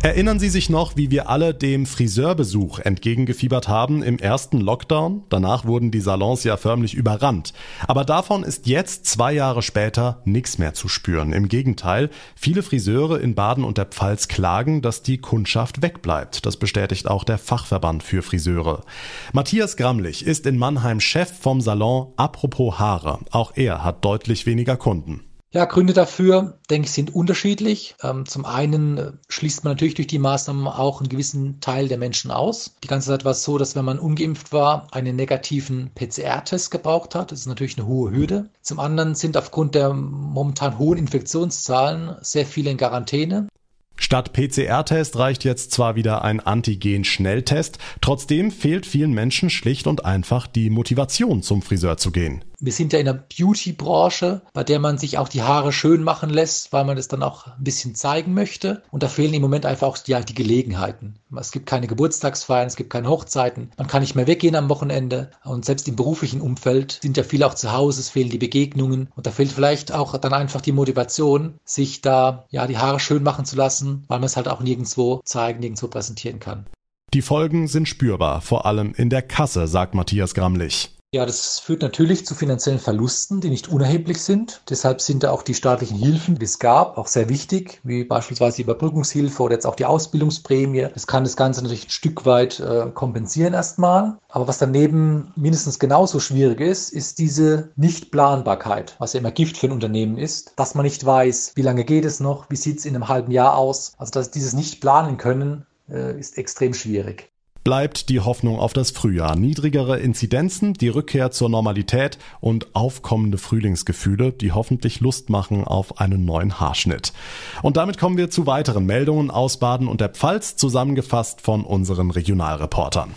Erinnern 0.00 0.38
Sie 0.38 0.48
sich 0.48 0.70
noch, 0.70 0.96
wie 0.96 1.10
wir 1.10 1.28
alle 1.28 1.52
dem 1.52 1.84
Friseurbesuch 1.84 2.78
entgegengefiebert 2.78 3.66
haben 3.66 4.04
im 4.04 4.20
ersten 4.20 4.60
Lockdown? 4.60 5.24
Danach 5.28 5.64
wurden 5.64 5.90
die 5.90 6.00
Salons 6.00 6.44
ja 6.44 6.56
förmlich 6.56 6.94
überrannt. 6.94 7.52
Aber 7.88 8.04
davon 8.04 8.44
ist 8.44 8.68
jetzt, 8.68 9.06
zwei 9.06 9.32
Jahre 9.32 9.60
später, 9.60 10.22
nichts 10.24 10.56
mehr 10.56 10.72
zu 10.72 10.86
spüren. 10.86 11.32
Im 11.32 11.48
Gegenteil, 11.48 12.10
viele 12.36 12.62
Friseure 12.62 13.20
in 13.20 13.34
Baden 13.34 13.64
und 13.64 13.76
der 13.76 13.86
Pfalz 13.86 14.28
klagen, 14.28 14.82
dass 14.82 15.02
die 15.02 15.18
Kundschaft 15.18 15.82
wegbleibt. 15.82 16.46
Das 16.46 16.58
bestätigt 16.58 17.08
auch 17.08 17.24
der 17.24 17.38
Fachverband 17.38 18.04
für 18.04 18.22
Friseure. 18.22 18.84
Matthias 19.32 19.76
Gramlich 19.76 20.24
ist 20.24 20.46
in 20.46 20.58
Mannheim 20.58 21.00
Chef 21.00 21.32
vom 21.40 21.60
Salon 21.60 22.12
Apropos 22.16 22.78
Haare. 22.78 23.18
Auch 23.32 23.52
er 23.56 23.82
hat 23.82 24.04
deutlich 24.04 24.46
weniger 24.46 24.76
Kunden. 24.76 25.27
Ja, 25.50 25.64
Gründe 25.64 25.94
dafür, 25.94 26.58
denke 26.68 26.86
ich, 26.86 26.92
sind 26.92 27.14
unterschiedlich. 27.14 27.94
Ähm, 28.02 28.26
zum 28.26 28.44
einen 28.44 28.98
äh, 28.98 29.12
schließt 29.30 29.64
man 29.64 29.72
natürlich 29.72 29.94
durch 29.94 30.06
die 30.06 30.18
Maßnahmen 30.18 30.66
auch 30.66 31.00
einen 31.00 31.08
gewissen 31.08 31.60
Teil 31.60 31.88
der 31.88 31.96
Menschen 31.96 32.30
aus. 32.30 32.76
Die 32.84 32.88
ganze 32.88 33.08
Zeit 33.08 33.24
war 33.24 33.32
es 33.32 33.44
so, 33.44 33.56
dass 33.56 33.74
wenn 33.74 33.86
man 33.86 33.98
ungeimpft 33.98 34.52
war, 34.52 34.88
einen 34.90 35.16
negativen 35.16 35.90
PCR-Test 35.94 36.70
gebraucht 36.70 37.14
hat. 37.14 37.32
Das 37.32 37.40
ist 37.40 37.46
natürlich 37.46 37.78
eine 37.78 37.86
hohe 37.86 38.10
Hürde. 38.10 38.50
Zum 38.60 38.78
anderen 38.78 39.14
sind 39.14 39.38
aufgrund 39.38 39.74
der 39.74 39.94
momentan 39.94 40.78
hohen 40.78 40.98
Infektionszahlen 40.98 42.16
sehr 42.20 42.44
viele 42.44 42.70
in 42.70 42.76
Quarantäne. 42.76 43.48
Statt 43.96 44.34
PCR-Test 44.34 45.16
reicht 45.16 45.44
jetzt 45.44 45.72
zwar 45.72 45.96
wieder 45.96 46.22
ein 46.22 46.40
Antigen-Schnelltest, 46.40 47.78
trotzdem 48.00 48.52
fehlt 48.52 48.86
vielen 48.86 49.12
Menschen 49.12 49.48
schlicht 49.50 49.86
und 49.86 50.04
einfach 50.04 50.46
die 50.46 50.68
Motivation 50.70 51.42
zum 51.42 51.62
Friseur 51.62 51.96
zu 51.96 52.12
gehen. 52.12 52.44
Wir 52.60 52.72
sind 52.72 52.92
ja 52.92 52.98
in 52.98 53.04
der 53.04 53.12
Beauty-Branche, 53.12 54.42
bei 54.52 54.64
der 54.64 54.80
man 54.80 54.98
sich 54.98 55.16
auch 55.16 55.28
die 55.28 55.42
Haare 55.42 55.72
schön 55.72 56.02
machen 56.02 56.28
lässt, 56.28 56.72
weil 56.72 56.84
man 56.84 56.98
es 56.98 57.06
dann 57.06 57.22
auch 57.22 57.46
ein 57.46 57.62
bisschen 57.62 57.94
zeigen 57.94 58.34
möchte. 58.34 58.82
Und 58.90 59.04
da 59.04 59.08
fehlen 59.08 59.32
im 59.32 59.42
Moment 59.42 59.64
einfach 59.64 59.86
auch 59.86 59.98
die, 59.98 60.16
die 60.24 60.34
Gelegenheiten. 60.34 61.20
Es 61.36 61.52
gibt 61.52 61.66
keine 61.66 61.86
Geburtstagsfeiern, 61.86 62.66
es 62.66 62.74
gibt 62.74 62.90
keine 62.90 63.08
Hochzeiten, 63.08 63.70
man 63.78 63.86
kann 63.86 64.02
nicht 64.02 64.16
mehr 64.16 64.26
weggehen 64.26 64.56
am 64.56 64.68
Wochenende. 64.68 65.30
Und 65.44 65.64
selbst 65.64 65.86
im 65.86 65.94
beruflichen 65.94 66.40
Umfeld 66.40 66.98
sind 67.00 67.16
ja 67.16 67.22
viele 67.22 67.46
auch 67.46 67.54
zu 67.54 67.72
Hause, 67.72 68.00
es 68.00 68.10
fehlen 68.10 68.30
die 68.30 68.38
Begegnungen. 68.38 69.08
Und 69.14 69.28
da 69.28 69.30
fehlt 69.30 69.52
vielleicht 69.52 69.92
auch 69.92 70.16
dann 70.18 70.32
einfach 70.32 70.60
die 70.60 70.72
Motivation, 70.72 71.60
sich 71.64 72.00
da 72.00 72.44
ja 72.50 72.66
die 72.66 72.78
Haare 72.78 72.98
schön 72.98 73.22
machen 73.22 73.44
zu 73.44 73.54
lassen, 73.54 74.04
weil 74.08 74.18
man 74.18 74.26
es 74.26 74.36
halt 74.36 74.48
auch 74.48 74.60
nirgendwo 74.60 75.20
zeigen, 75.24 75.60
nirgendwo 75.60 75.86
präsentieren 75.86 76.40
kann. 76.40 76.66
Die 77.14 77.22
Folgen 77.22 77.68
sind 77.68 77.88
spürbar, 77.88 78.40
vor 78.40 78.66
allem 78.66 78.92
in 78.96 79.10
der 79.10 79.22
Kasse, 79.22 79.68
sagt 79.68 79.94
Matthias 79.94 80.34
Gramlich. 80.34 80.97
Ja, 81.10 81.24
das 81.24 81.58
führt 81.58 81.80
natürlich 81.80 82.26
zu 82.26 82.34
finanziellen 82.34 82.78
Verlusten, 82.78 83.40
die 83.40 83.48
nicht 83.48 83.68
unerheblich 83.68 84.22
sind. 84.22 84.60
Deshalb 84.68 85.00
sind 85.00 85.22
da 85.22 85.30
auch 85.30 85.42
die 85.42 85.54
staatlichen 85.54 85.96
Hilfen, 85.96 86.38
die 86.38 86.44
es 86.44 86.58
gab, 86.58 86.98
auch 86.98 87.06
sehr 87.06 87.30
wichtig, 87.30 87.80
wie 87.82 88.04
beispielsweise 88.04 88.56
die 88.56 88.62
Überbrückungshilfe 88.64 89.42
oder 89.42 89.54
jetzt 89.54 89.64
auch 89.64 89.74
die 89.74 89.86
Ausbildungsprämie. 89.86 90.88
Das 90.92 91.06
kann 91.06 91.24
das 91.24 91.34
Ganze 91.34 91.62
natürlich 91.62 91.86
ein 91.86 91.90
Stück 91.90 92.26
weit 92.26 92.60
äh, 92.60 92.90
kompensieren 92.92 93.54
erstmal. 93.54 94.18
Aber 94.28 94.48
was 94.48 94.58
daneben 94.58 95.32
mindestens 95.34 95.78
genauso 95.78 96.20
schwierig 96.20 96.60
ist, 96.60 96.92
ist 96.92 97.18
diese 97.18 97.70
Nichtplanbarkeit, 97.76 98.94
was 98.98 99.14
ja 99.14 99.20
immer 99.20 99.30
Gift 99.30 99.56
für 99.56 99.68
ein 99.68 99.72
Unternehmen 99.72 100.18
ist, 100.18 100.52
dass 100.56 100.74
man 100.74 100.84
nicht 100.84 101.06
weiß, 101.06 101.52
wie 101.54 101.62
lange 101.62 101.84
geht 101.84 102.04
es 102.04 102.20
noch, 102.20 102.50
wie 102.50 102.56
sieht 102.56 102.80
es 102.80 102.84
in 102.84 102.94
einem 102.94 103.08
halben 103.08 103.32
Jahr 103.32 103.56
aus. 103.56 103.94
Also 103.96 104.10
dass 104.10 104.30
dieses 104.30 104.52
Nicht 104.52 104.82
planen 104.82 105.16
können 105.16 105.64
äh, 105.88 106.20
ist 106.20 106.36
extrem 106.36 106.74
schwierig 106.74 107.30
bleibt 107.68 108.08
die 108.08 108.20
Hoffnung 108.20 108.58
auf 108.58 108.72
das 108.72 108.92
Frühjahr. 108.92 109.36
Niedrigere 109.36 109.98
Inzidenzen, 109.98 110.72
die 110.72 110.88
Rückkehr 110.88 111.30
zur 111.32 111.50
Normalität 111.50 112.16
und 112.40 112.74
aufkommende 112.74 113.36
Frühlingsgefühle, 113.36 114.32
die 114.32 114.52
hoffentlich 114.52 115.00
Lust 115.00 115.28
machen 115.28 115.64
auf 115.64 116.00
einen 116.00 116.24
neuen 116.24 116.60
Haarschnitt. 116.60 117.12
Und 117.60 117.76
damit 117.76 117.98
kommen 117.98 118.16
wir 118.16 118.30
zu 118.30 118.46
weiteren 118.46 118.86
Meldungen 118.86 119.30
aus 119.30 119.58
Baden 119.58 119.86
und 119.86 120.00
der 120.00 120.08
Pfalz, 120.08 120.56
zusammengefasst 120.56 121.42
von 121.42 121.62
unseren 121.62 122.10
Regionalreportern. 122.10 123.10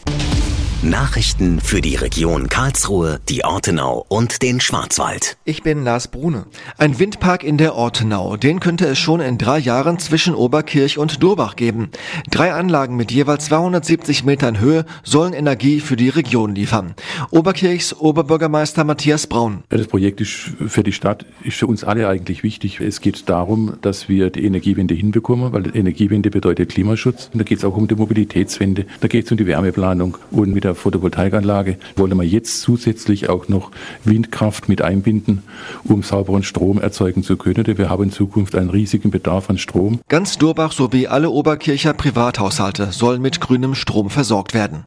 Nachrichten 0.84 1.60
für 1.60 1.80
die 1.80 1.96
Region 1.96 2.50
Karlsruhe, 2.50 3.20
die 3.30 3.44
Ortenau 3.44 4.04
und 4.10 4.42
den 4.42 4.60
Schwarzwald. 4.60 5.38
Ich 5.46 5.62
bin 5.62 5.84
Lars 5.84 6.08
Brune. 6.08 6.48
Ein 6.80 6.98
Windpark 6.98 7.44
in 7.44 7.60
der 7.60 7.76
Ortenau, 7.76 8.36
den 8.36 8.60
könnte 8.60 8.88
es 8.88 8.98
schon 8.98 9.20
in 9.20 9.38
drei 9.38 9.60
Jahren 9.60 10.00
zwischen 10.00 10.34
Oberkirch 10.34 10.98
und 10.98 11.22
Durbach 11.22 11.56
geben. 11.56 11.92
Drei 12.32 12.52
Anlagen 12.54 12.96
mit 12.96 13.12
jeweils 13.12 13.46
270 13.46 14.24
Metern 14.24 14.60
Höhe 14.60 14.86
sollen 15.04 15.34
Energie 15.34 15.82
für 15.82 15.96
die 15.96 16.10
Region 16.10 16.56
liefern. 16.56 16.96
Oberkirchs 17.30 17.94
Oberbürgermeister 17.94 18.84
Matthias 18.84 19.28
Braun. 19.28 19.64
Das 19.70 19.86
Projekt 19.86 20.20
ist 20.20 20.32
für 20.66 20.82
die 20.82 20.94
Stadt, 20.94 21.28
ist 21.44 21.58
für 21.58 21.68
uns 21.68 21.84
alle 21.84 22.08
eigentlich 22.08 22.42
wichtig. 22.42 22.80
Es 22.80 23.02
geht 23.02 23.30
darum, 23.30 23.74
dass 23.84 24.10
wir 24.10 24.32
die 24.32 24.44
Energiewende 24.46 24.96
hinbekommen, 24.96 25.54
weil 25.54 25.76
Energiewende 25.78 26.32
bedeutet 26.32 26.70
Klimaschutz. 26.70 27.30
Und 27.32 27.38
da 27.38 27.44
geht 27.44 27.60
es 27.60 27.66
auch 27.66 27.78
um 27.78 27.88
die 27.88 27.94
Mobilitätswende, 27.94 28.88
da 29.00 29.08
geht 29.08 29.26
es 29.26 29.32
um 29.32 29.38
die 29.38 29.46
Wärmeplanung 29.46 30.18
und 30.32 30.52
mit 30.52 30.64
der 30.64 30.71
der 30.72 30.76
Photovoltaikanlage 30.76 31.78
wollen 31.96 32.18
wir 32.18 32.24
jetzt 32.24 32.62
zusätzlich 32.62 33.30
auch 33.30 33.48
noch 33.50 33.72
Windkraft 34.06 34.70
mit 34.70 34.82
einbinden, 34.82 35.44
um 35.84 36.02
sauberen 36.02 36.44
Strom 36.44 36.80
erzeugen 36.80 37.24
zu 37.24 37.38
können. 37.38 37.78
Wir 37.78 37.90
haben 37.90 38.04
in 38.04 38.12
Zukunft 38.12 38.56
einen 38.56 38.70
riesigen 38.70 39.12
Bedarf 39.12 39.50
an 39.50 39.58
Strom. 39.58 40.00
Ganz 40.08 40.38
Durbach 40.38 40.72
sowie 40.72 41.08
alle 41.08 41.30
Oberkircher 41.30 41.94
Privathaushalte 41.94 42.92
sollen 42.92 43.22
mit 43.22 43.42
grünem 43.42 43.76
Strom 43.76 44.10
versorgt 44.10 44.54
werden. 44.54 44.84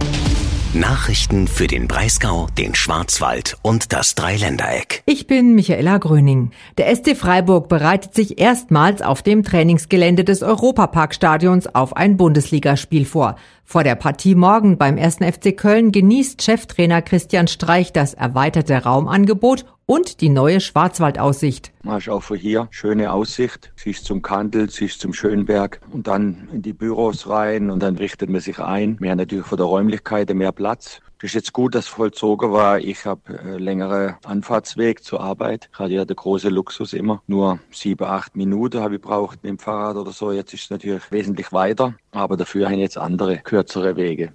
Nachrichten 0.74 1.46
für 1.46 1.68
den 1.68 1.86
Breisgau, 1.86 2.48
den 2.58 2.74
Schwarzwald 2.74 3.56
und 3.62 3.92
das 3.92 4.16
Dreiländereck. 4.16 5.04
Ich 5.06 5.28
bin 5.28 5.54
Michaela 5.54 5.98
Gröning. 5.98 6.50
Der 6.78 6.92
SC 6.96 7.16
Freiburg 7.16 7.68
bereitet 7.68 8.14
sich 8.14 8.40
erstmals 8.40 9.00
auf 9.00 9.22
dem 9.22 9.44
Trainingsgelände 9.44 10.24
des 10.24 10.42
Europaparkstadions 10.42 11.72
auf 11.76 11.96
ein 11.96 12.16
Bundesligaspiel 12.16 13.04
vor. 13.04 13.36
Vor 13.66 13.82
der 13.82 13.94
Partie 13.94 14.34
morgen 14.34 14.76
beim 14.76 14.98
1. 14.98 15.16
FC 15.16 15.56
Köln 15.56 15.90
genießt 15.90 16.42
Cheftrainer 16.42 17.00
Christian 17.00 17.48
Streich 17.48 17.92
das 17.92 18.12
erweiterte 18.12 18.84
Raumangebot 18.84 19.64
und 19.86 20.20
die 20.20 20.28
neue 20.28 20.60
Schwarzwaldaussicht. 20.60 21.72
Hat 21.86 22.08
auch 22.08 22.22
von 22.22 22.36
hier 22.36 22.68
schöne 22.70 23.10
Aussicht. 23.10 23.72
Siehst 23.76 24.04
zum 24.04 24.22
Kandel, 24.22 24.70
siehst 24.70 25.00
zum 25.00 25.12
Schönberg 25.12 25.80
und 25.90 26.06
dann 26.06 26.48
in 26.52 26.62
die 26.62 26.72
Büros 26.72 27.28
rein 27.28 27.70
und 27.70 27.82
dann 27.82 27.96
richtet 27.96 28.30
man 28.30 28.40
sich 28.40 28.58
ein. 28.60 28.96
Mehr 29.00 29.16
natürlich 29.16 29.46
von 29.46 29.56
der 29.56 29.66
Räumlichkeit, 29.66 30.32
mehr 30.34 30.52
Platz. 30.52 31.00
Ist 31.24 31.32
jetzt 31.32 31.54
gut, 31.54 31.74
dass 31.74 31.88
vollzogen 31.88 32.52
war. 32.52 32.78
Ich 32.78 33.06
habe 33.06 33.38
äh, 33.38 33.56
längere 33.56 34.18
Anfahrtsweg 34.24 35.02
zur 35.02 35.22
Arbeit. 35.22 35.70
Hatte 35.72 35.94
ja 35.94 36.04
der 36.04 36.16
große 36.16 36.50
Luxus 36.50 36.92
immer. 36.92 37.22
Nur 37.26 37.60
sieben, 37.70 38.04
acht 38.04 38.36
Minuten 38.36 38.82
habe 38.82 38.96
ich 38.96 39.00
braucht 39.00 39.42
mit 39.42 39.48
dem 39.48 39.58
Fahrrad 39.58 39.96
oder 39.96 40.12
so. 40.12 40.32
Jetzt 40.32 40.52
ist 40.52 40.64
es 40.64 40.70
natürlich 40.70 41.10
wesentlich 41.10 41.50
weiter, 41.50 41.94
aber 42.10 42.36
dafür 42.36 42.68
haben 42.68 42.78
jetzt 42.78 42.98
andere 42.98 43.38
kürzere 43.38 43.96
Wege. 43.96 44.32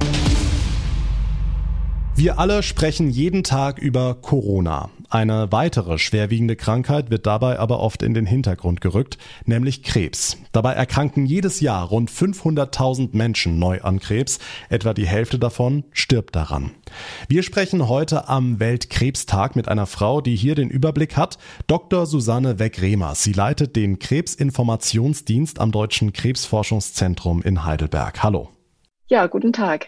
Wir 2.16 2.40
alle 2.40 2.64
sprechen 2.64 3.12
jeden 3.12 3.44
Tag 3.44 3.78
über 3.78 4.16
Corona. 4.16 4.90
Eine 5.12 5.52
weitere 5.52 5.98
schwerwiegende 5.98 6.56
Krankheit 6.56 7.10
wird 7.10 7.26
dabei 7.26 7.58
aber 7.58 7.80
oft 7.80 8.04
in 8.04 8.14
den 8.14 8.28
Hintergrund 8.28 8.80
gerückt, 8.80 9.18
nämlich 9.46 9.82
Krebs. 9.82 10.38
Dabei 10.52 10.74
erkranken 10.74 11.26
jedes 11.26 11.62
Jahr 11.62 11.88
rund 11.88 12.12
500.000 12.12 13.10
Menschen 13.14 13.58
neu 13.58 13.82
an 13.82 14.00
Krebs. 14.00 14.38
Etwa 14.70 14.94
die 14.94 15.08
Hälfte 15.08 15.40
davon 15.40 15.84
stirbt 15.94 16.36
daran. 16.36 16.72
Wir 17.28 17.42
sprechen 17.42 17.90
heute 17.90 18.30
am 18.30 18.60
Weltkrebstag 18.60 19.56
mit 19.56 19.68
einer 19.68 19.88
Frau, 19.88 20.22
die 20.22 20.36
hier 20.36 20.54
den 20.54 20.70
Überblick 20.70 21.18
hat, 21.18 21.40
Dr. 21.66 22.06
Susanne 22.06 22.60
Weck-Remers. 22.60 23.24
Sie 23.24 23.34
leitet 23.34 23.76
den 23.76 23.98
Krebsinformationsdienst 23.98 25.60
am 25.60 25.72
Deutschen 25.72 26.14
Krebsforschungszentrum 26.14 27.42
in 27.42 27.66
Heidelberg. 27.66 28.22
Hallo. 28.22 28.50
Ja, 29.08 29.26
guten 29.26 29.54
Tag. 29.54 29.88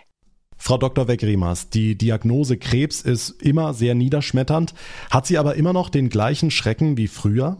Frau 0.63 0.77
Dr. 0.77 1.07
Wegrimers, 1.07 1.71
die 1.71 1.95
Diagnose 1.95 2.55
Krebs 2.55 3.01
ist 3.01 3.41
immer 3.41 3.73
sehr 3.73 3.95
niederschmetternd. 3.95 4.75
Hat 5.09 5.25
sie 5.25 5.39
aber 5.39 5.55
immer 5.55 5.73
noch 5.73 5.89
den 5.89 6.09
gleichen 6.09 6.51
Schrecken 6.51 6.97
wie 6.97 7.07
früher? 7.07 7.57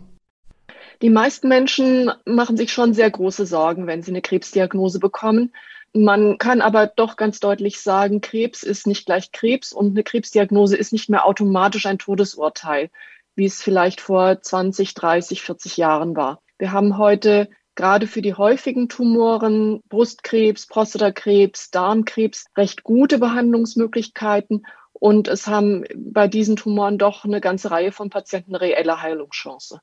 Die 1.02 1.10
meisten 1.10 1.48
Menschen 1.48 2.12
machen 2.26 2.58
sich 2.58 2.72
schon 2.72 2.94
sehr 2.94 3.10
große 3.10 3.48
Sorgen, 3.48 3.88
wenn 3.88 4.04
sie 4.04 4.12
eine 4.12 4.22
Krebsdiagnose 4.22 5.00
bekommen. 5.00 5.52
Man 5.94 6.38
kann 6.38 6.62
aber 6.62 6.86
doch 6.86 7.16
ganz 7.16 7.40
deutlich 7.40 7.80
sagen, 7.80 8.22
Krebs 8.22 8.62
ist 8.62 8.86
nicht 8.86 9.08
gleich 9.08 9.32
Krebs 9.32 9.74
und 9.74 9.90
eine 9.90 10.04
Krebsdiagnose 10.04 10.78
ist 10.78 10.94
nicht 10.94 11.10
mehr 11.10 11.26
automatisch 11.26 11.88
ein 11.88 11.98
Todesurteil, 11.98 12.92
wie 13.36 13.46
es 13.46 13.64
vielleicht 13.64 14.00
vor 14.00 14.44
20, 14.44 14.94
30, 14.94 15.42
40 15.42 15.78
Jahren 15.78 16.16
war. 16.16 16.40
Wir 16.60 16.72
haben 16.72 17.00
heute 17.00 17.50
gerade 17.82 18.06
für 18.06 18.22
die 18.22 18.36
häufigen 18.36 18.90
Tumoren, 18.90 19.82
Brustkrebs, 19.90 20.68
Prostatakrebs, 20.68 21.72
Darmkrebs, 21.72 22.46
recht 22.56 22.84
gute 22.84 23.18
Behandlungsmöglichkeiten. 23.18 24.68
Und 24.94 25.28
es 25.28 25.48
haben 25.48 25.86
bei 25.96 26.28
diesen 26.28 26.58
Tumoren 26.58 27.00
doch 27.00 27.26
eine 27.26 27.42
ganze 27.42 27.72
Reihe 27.72 27.92
von 27.92 28.12
Patienten 28.12 28.54
reelle 28.54 29.02
Heilungschance. 29.02 29.80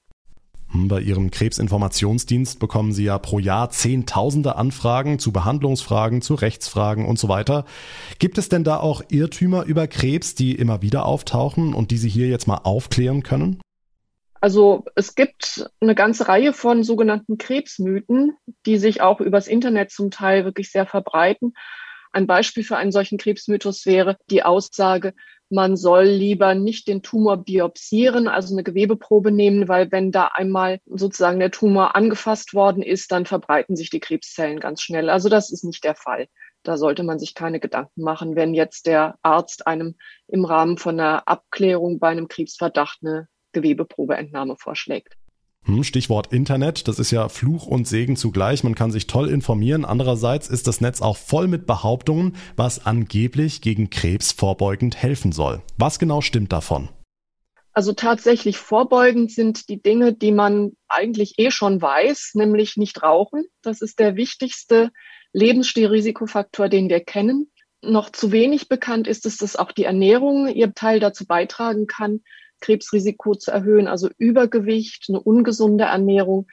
Hm, 0.70 0.86
bei 0.86 1.00
Ihrem 1.00 1.32
Krebsinformationsdienst 1.32 2.60
bekommen 2.60 2.92
Sie 2.92 3.02
ja 3.02 3.18
pro 3.18 3.40
Jahr 3.40 3.70
Zehntausende 3.70 4.54
Anfragen 4.54 5.18
zu 5.18 5.32
Behandlungsfragen, 5.32 6.22
zu 6.22 6.36
Rechtsfragen 6.36 7.04
und 7.04 7.18
so 7.18 7.28
weiter. 7.28 7.64
Gibt 8.20 8.38
es 8.38 8.48
denn 8.48 8.62
da 8.62 8.78
auch 8.78 9.02
Irrtümer 9.08 9.64
über 9.64 9.88
Krebs, 9.88 10.36
die 10.36 10.54
immer 10.54 10.82
wieder 10.82 11.04
auftauchen 11.04 11.74
und 11.74 11.90
die 11.90 11.98
Sie 11.98 12.08
hier 12.08 12.28
jetzt 12.28 12.46
mal 12.46 12.60
aufklären 12.62 13.24
können? 13.24 13.60
Also 14.40 14.84
es 14.94 15.14
gibt 15.14 15.68
eine 15.80 15.94
ganze 15.94 16.28
Reihe 16.28 16.52
von 16.52 16.84
sogenannten 16.84 17.38
Krebsmythen, 17.38 18.36
die 18.66 18.78
sich 18.78 19.00
auch 19.00 19.20
übers 19.20 19.48
Internet 19.48 19.90
zum 19.90 20.10
Teil 20.10 20.44
wirklich 20.44 20.70
sehr 20.70 20.86
verbreiten. 20.86 21.54
Ein 22.12 22.26
Beispiel 22.26 22.64
für 22.64 22.76
einen 22.76 22.92
solchen 22.92 23.18
Krebsmythos 23.18 23.84
wäre 23.84 24.16
die 24.30 24.42
Aussage, 24.42 25.14
man 25.50 25.76
soll 25.76 26.04
lieber 26.04 26.54
nicht 26.54 26.88
den 26.88 27.02
Tumor 27.02 27.38
biopsieren, 27.38 28.28
also 28.28 28.54
eine 28.54 28.62
Gewebeprobe 28.62 29.32
nehmen, 29.32 29.66
weil 29.66 29.90
wenn 29.90 30.12
da 30.12 30.26
einmal 30.34 30.80
sozusagen 30.84 31.40
der 31.40 31.50
Tumor 31.50 31.96
angefasst 31.96 32.52
worden 32.52 32.82
ist, 32.82 33.12
dann 33.12 33.24
verbreiten 33.24 33.74
sich 33.74 33.88
die 33.88 34.00
Krebszellen 34.00 34.60
ganz 34.60 34.82
schnell. 34.82 35.08
Also 35.08 35.30
das 35.30 35.50
ist 35.50 35.64
nicht 35.64 35.84
der 35.84 35.94
Fall. 35.94 36.28
Da 36.64 36.76
sollte 36.76 37.02
man 37.02 37.18
sich 37.18 37.34
keine 37.34 37.60
Gedanken 37.60 38.02
machen, 38.02 38.36
wenn 38.36 38.52
jetzt 38.52 38.86
der 38.86 39.16
Arzt 39.22 39.66
einem 39.66 39.96
im 40.26 40.44
Rahmen 40.44 40.76
von 40.76 41.00
einer 41.00 41.26
Abklärung 41.26 41.98
bei 41.98 42.08
einem 42.08 42.28
Krebsverdacht 42.28 42.98
eine 43.02 43.28
Gewebeprobeentnahme 43.52 44.56
vorschlägt. 44.56 45.16
Hm, 45.64 45.84
Stichwort 45.84 46.32
Internet, 46.32 46.88
das 46.88 46.98
ist 46.98 47.10
ja 47.10 47.28
Fluch 47.28 47.66
und 47.66 47.86
Segen 47.86 48.16
zugleich. 48.16 48.64
Man 48.64 48.74
kann 48.74 48.90
sich 48.90 49.06
toll 49.06 49.28
informieren. 49.28 49.84
Andererseits 49.84 50.48
ist 50.48 50.66
das 50.66 50.80
Netz 50.80 51.02
auch 51.02 51.16
voll 51.16 51.46
mit 51.46 51.66
Behauptungen, 51.66 52.36
was 52.56 52.86
angeblich 52.86 53.60
gegen 53.60 53.90
Krebs 53.90 54.32
vorbeugend 54.32 54.96
helfen 54.96 55.32
soll. 55.32 55.60
Was 55.76 55.98
genau 55.98 56.20
stimmt 56.20 56.52
davon? 56.52 56.88
Also 57.72 57.92
tatsächlich 57.92 58.56
vorbeugend 58.56 59.30
sind 59.30 59.68
die 59.68 59.80
Dinge, 59.80 60.12
die 60.12 60.32
man 60.32 60.72
eigentlich 60.88 61.34
eh 61.38 61.50
schon 61.50 61.80
weiß, 61.80 62.32
nämlich 62.34 62.76
nicht 62.76 63.02
rauchen. 63.02 63.44
Das 63.62 63.82
ist 63.82 64.00
der 64.00 64.16
wichtigste 64.16 64.90
Lebensstilrisikofaktor, 65.32 66.68
den 66.68 66.88
wir 66.88 67.00
kennen. 67.00 67.52
Noch 67.80 68.10
zu 68.10 68.32
wenig 68.32 68.68
bekannt 68.68 69.06
ist 69.06 69.26
es, 69.26 69.36
dass 69.36 69.54
auch 69.54 69.70
die 69.70 69.84
Ernährung 69.84 70.48
ihr 70.48 70.74
Teil 70.74 70.98
dazu 70.98 71.26
beitragen 71.26 71.86
kann, 71.86 72.22
Krebsrisiko 72.60 73.34
zu 73.34 73.50
erhöhen, 73.50 73.88
also 73.88 74.08
Übergewicht, 74.18 75.06
eine 75.08 75.20
ungesunde 75.20 75.84
Ernährung. 75.84 76.46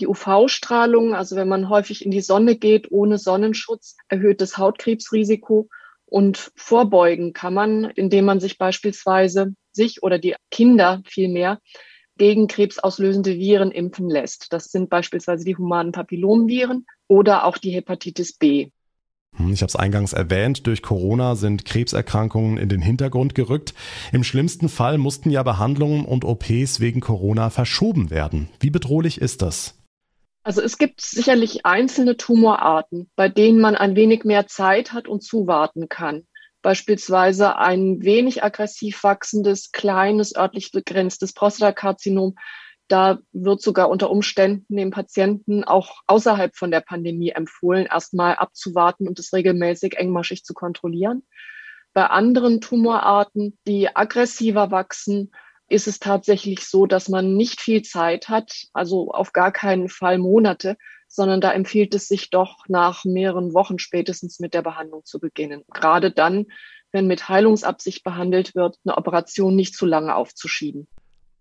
Die 0.00 0.06
UV-Strahlung, 0.06 1.14
also 1.14 1.36
wenn 1.36 1.48
man 1.48 1.68
häufig 1.68 2.04
in 2.04 2.10
die 2.10 2.22
Sonne 2.22 2.56
geht 2.56 2.90
ohne 2.90 3.18
Sonnenschutz, 3.18 3.96
erhöht 4.08 4.40
das 4.40 4.56
Hautkrebsrisiko. 4.56 5.68
Und 6.06 6.50
vorbeugen 6.56 7.32
kann 7.32 7.54
man, 7.54 7.84
indem 7.84 8.24
man 8.24 8.40
sich 8.40 8.58
beispielsweise 8.58 9.54
sich 9.72 10.02
oder 10.02 10.18
die 10.18 10.34
Kinder 10.50 11.02
vielmehr 11.06 11.60
gegen 12.16 12.48
krebsauslösende 12.48 13.36
Viren 13.36 13.70
impfen 13.70 14.10
lässt. 14.10 14.52
Das 14.52 14.64
sind 14.64 14.90
beispielsweise 14.90 15.44
die 15.44 15.56
humanen 15.56 15.92
Papillomviren 15.92 16.86
oder 17.08 17.44
auch 17.44 17.58
die 17.58 17.70
Hepatitis 17.70 18.36
B. 18.36 18.70
Hm, 19.36 19.52
ich 19.52 19.62
habe 19.62 19.68
es 19.68 19.76
eingangs 19.76 20.12
erwähnt, 20.12 20.66
durch 20.66 20.82
Corona 20.82 21.34
sind 21.34 21.64
Krebserkrankungen 21.64 22.58
in 22.58 22.68
den 22.68 22.82
Hintergrund 22.82 23.34
gerückt. 23.34 23.74
Im 24.12 24.24
schlimmsten 24.24 24.68
Fall 24.68 24.98
mussten 24.98 25.30
ja 25.30 25.42
Behandlungen 25.42 26.04
und 26.04 26.24
OPs 26.24 26.80
wegen 26.80 27.00
Corona 27.00 27.50
verschoben 27.50 28.10
werden. 28.10 28.48
Wie 28.58 28.70
bedrohlich 28.70 29.20
ist 29.20 29.42
das? 29.42 29.74
Also 30.42 30.62
es 30.62 30.78
gibt 30.78 31.00
sicherlich 31.02 31.66
einzelne 31.66 32.16
Tumorarten, 32.16 33.10
bei 33.14 33.28
denen 33.28 33.60
man 33.60 33.76
ein 33.76 33.94
wenig 33.94 34.24
mehr 34.24 34.46
Zeit 34.46 34.92
hat 34.92 35.06
und 35.06 35.22
zuwarten 35.22 35.88
kann. 35.88 36.26
Beispielsweise 36.62 37.56
ein 37.56 38.02
wenig 38.02 38.42
aggressiv 38.42 39.02
wachsendes, 39.02 39.72
kleines, 39.72 40.34
örtlich 40.36 40.72
begrenztes 40.72 41.32
Prostatakarzinom 41.32 42.36
Da 42.90 43.20
wird 43.32 43.62
sogar 43.62 43.88
unter 43.88 44.10
Umständen 44.10 44.76
dem 44.76 44.90
Patienten 44.90 45.62
auch 45.62 46.02
außerhalb 46.08 46.56
von 46.56 46.72
der 46.72 46.80
Pandemie 46.80 47.30
empfohlen, 47.30 47.86
erstmal 47.86 48.34
abzuwarten 48.34 49.06
und 49.06 49.16
es 49.20 49.32
regelmäßig 49.32 49.96
engmaschig 49.96 50.42
zu 50.42 50.54
kontrollieren. 50.54 51.22
Bei 51.92 52.06
anderen 52.06 52.60
Tumorarten, 52.60 53.56
die 53.64 53.94
aggressiver 53.94 54.72
wachsen, 54.72 55.30
ist 55.68 55.86
es 55.86 56.00
tatsächlich 56.00 56.66
so, 56.66 56.86
dass 56.86 57.08
man 57.08 57.36
nicht 57.36 57.60
viel 57.60 57.82
Zeit 57.82 58.28
hat, 58.28 58.64
also 58.72 59.12
auf 59.12 59.32
gar 59.32 59.52
keinen 59.52 59.88
Fall 59.88 60.18
Monate, 60.18 60.76
sondern 61.06 61.40
da 61.40 61.52
empfiehlt 61.52 61.94
es 61.94 62.08
sich 62.08 62.30
doch 62.30 62.64
nach 62.66 63.04
mehreren 63.04 63.54
Wochen 63.54 63.78
spätestens 63.78 64.40
mit 64.40 64.52
der 64.52 64.62
Behandlung 64.62 65.04
zu 65.04 65.20
beginnen. 65.20 65.62
Gerade 65.72 66.10
dann, 66.10 66.46
wenn 66.90 67.06
mit 67.06 67.28
Heilungsabsicht 67.28 68.02
behandelt 68.02 68.56
wird, 68.56 68.78
eine 68.84 68.98
Operation 68.98 69.54
nicht 69.54 69.76
zu 69.76 69.86
lange 69.86 70.16
aufzuschieben. 70.16 70.88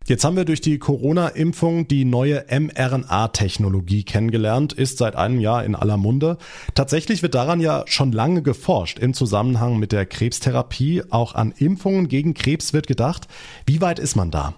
Jetzt 0.09 0.23
haben 0.23 0.35
wir 0.35 0.43
durch 0.43 0.59
die 0.59 0.79
Corona-Impfung 0.79 1.87
die 1.87 2.03
neue 2.03 2.43
mRNA-Technologie 2.49 4.03
kennengelernt, 4.03 4.73
ist 4.73 4.97
seit 4.97 5.15
einem 5.15 5.39
Jahr 5.39 5.63
in 5.63 5.75
aller 5.75 5.97
Munde. 5.97 6.39
Tatsächlich 6.73 7.21
wird 7.21 7.35
daran 7.35 7.59
ja 7.59 7.83
schon 7.85 8.11
lange 8.11 8.41
geforscht 8.41 8.97
im 8.97 9.13
Zusammenhang 9.13 9.77
mit 9.77 9.91
der 9.91 10.07
Krebstherapie. 10.07 11.03
Auch 11.11 11.35
an 11.35 11.53
Impfungen 11.55 12.07
gegen 12.07 12.33
Krebs 12.33 12.73
wird 12.73 12.87
gedacht. 12.87 13.27
Wie 13.67 13.81
weit 13.81 13.99
ist 13.99 14.15
man 14.15 14.31
da? 14.31 14.55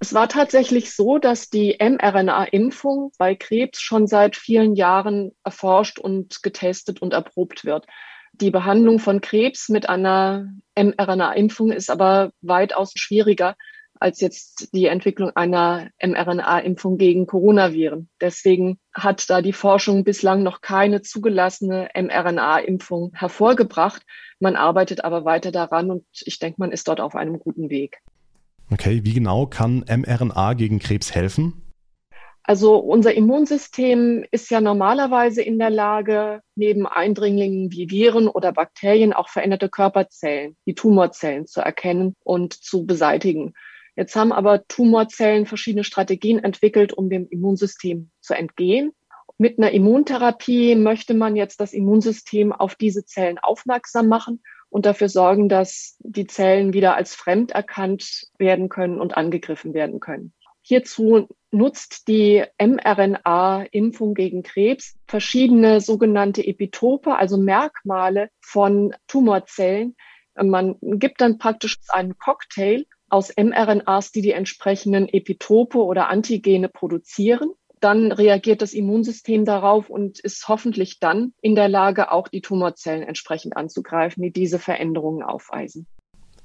Es 0.00 0.12
war 0.12 0.28
tatsächlich 0.28 0.92
so, 0.92 1.18
dass 1.18 1.50
die 1.50 1.76
mRNA-Impfung 1.78 3.12
bei 3.16 3.36
Krebs 3.36 3.80
schon 3.80 4.08
seit 4.08 4.34
vielen 4.34 4.74
Jahren 4.74 5.30
erforscht 5.44 6.00
und 6.00 6.42
getestet 6.42 7.00
und 7.00 7.12
erprobt 7.12 7.64
wird. 7.64 7.86
Die 8.32 8.50
Behandlung 8.50 8.98
von 8.98 9.20
Krebs 9.20 9.68
mit 9.68 9.88
einer 9.88 10.48
mRNA-Impfung 10.76 11.70
ist 11.70 11.90
aber 11.92 12.32
weitaus 12.40 12.90
schwieriger 12.96 13.54
als 14.00 14.20
jetzt 14.20 14.74
die 14.74 14.86
Entwicklung 14.86 15.30
einer 15.36 15.90
mRNA-Impfung 16.02 16.96
gegen 16.96 17.26
Coronaviren. 17.26 18.08
Deswegen 18.20 18.78
hat 18.94 19.28
da 19.28 19.42
die 19.42 19.52
Forschung 19.52 20.04
bislang 20.04 20.42
noch 20.42 20.62
keine 20.62 21.02
zugelassene 21.02 21.90
mRNA-Impfung 21.94 23.12
hervorgebracht. 23.14 24.02
Man 24.40 24.56
arbeitet 24.56 25.04
aber 25.04 25.26
weiter 25.26 25.52
daran 25.52 25.90
und 25.90 26.04
ich 26.24 26.38
denke, 26.38 26.56
man 26.60 26.72
ist 26.72 26.88
dort 26.88 27.00
auf 27.00 27.14
einem 27.14 27.38
guten 27.38 27.68
Weg. 27.68 27.98
Okay, 28.72 29.00
wie 29.04 29.12
genau 29.12 29.46
kann 29.46 29.84
mRNA 29.86 30.54
gegen 30.54 30.78
Krebs 30.78 31.14
helfen? 31.14 31.62
Also 32.42 32.78
unser 32.78 33.12
Immunsystem 33.12 34.24
ist 34.30 34.50
ja 34.50 34.62
normalerweise 34.62 35.42
in 35.42 35.58
der 35.58 35.70
Lage, 35.70 36.40
neben 36.54 36.86
Eindringlingen 36.86 37.70
wie 37.70 37.90
Viren 37.90 38.28
oder 38.28 38.52
Bakterien 38.52 39.12
auch 39.12 39.28
veränderte 39.28 39.68
Körperzellen, 39.68 40.56
die 40.66 40.74
Tumorzellen 40.74 41.46
zu 41.46 41.60
erkennen 41.60 42.14
und 42.24 42.54
zu 42.54 42.86
beseitigen. 42.86 43.52
Jetzt 43.96 44.16
haben 44.16 44.32
aber 44.32 44.66
Tumorzellen 44.66 45.46
verschiedene 45.46 45.84
Strategien 45.84 46.38
entwickelt, 46.38 46.92
um 46.92 47.10
dem 47.10 47.26
Immunsystem 47.28 48.10
zu 48.20 48.34
entgehen. 48.34 48.92
Mit 49.38 49.58
einer 49.58 49.70
Immuntherapie 49.70 50.74
möchte 50.74 51.14
man 51.14 51.34
jetzt 51.36 51.60
das 51.60 51.72
Immunsystem 51.72 52.52
auf 52.52 52.74
diese 52.74 53.04
Zellen 53.04 53.38
aufmerksam 53.38 54.08
machen 54.08 54.42
und 54.68 54.86
dafür 54.86 55.08
sorgen, 55.08 55.48
dass 55.48 55.96
die 56.00 56.26
Zellen 56.26 56.72
wieder 56.72 56.94
als 56.94 57.14
fremd 57.14 57.50
erkannt 57.52 58.28
werden 58.38 58.68
können 58.68 59.00
und 59.00 59.16
angegriffen 59.16 59.74
werden 59.74 59.98
können. 59.98 60.32
Hierzu 60.62 61.26
nutzt 61.50 62.06
die 62.06 62.44
mRNA-Impfung 62.60 64.14
gegen 64.14 64.42
Krebs 64.42 64.94
verschiedene 65.06 65.80
sogenannte 65.80 66.46
Epitope, 66.46 67.16
also 67.16 67.38
Merkmale 67.38 68.30
von 68.40 68.94
Tumorzellen. 69.08 69.96
Man 70.40 70.76
gibt 70.80 71.20
dann 71.20 71.38
praktisch 71.38 71.78
einen 71.88 72.18
Cocktail 72.18 72.84
aus 73.10 73.32
mRNAs, 73.36 74.12
die 74.12 74.22
die 74.22 74.32
entsprechenden 74.32 75.08
Epitope 75.08 75.78
oder 75.78 76.08
Antigene 76.08 76.68
produzieren 76.68 77.50
dann 77.80 78.12
reagiert 78.12 78.62
das 78.62 78.74
Immunsystem 78.74 79.44
darauf 79.44 79.88
und 79.88 80.20
ist 80.20 80.46
hoffentlich 80.48 81.00
dann 81.00 81.32
in 81.40 81.54
der 81.54 81.68
Lage, 81.68 82.12
auch 82.12 82.28
die 82.28 82.42
Tumorzellen 82.42 83.02
entsprechend 83.02 83.56
anzugreifen, 83.56 84.22
die 84.22 84.32
diese 84.32 84.58
Veränderungen 84.58 85.22
aufweisen. 85.22 85.86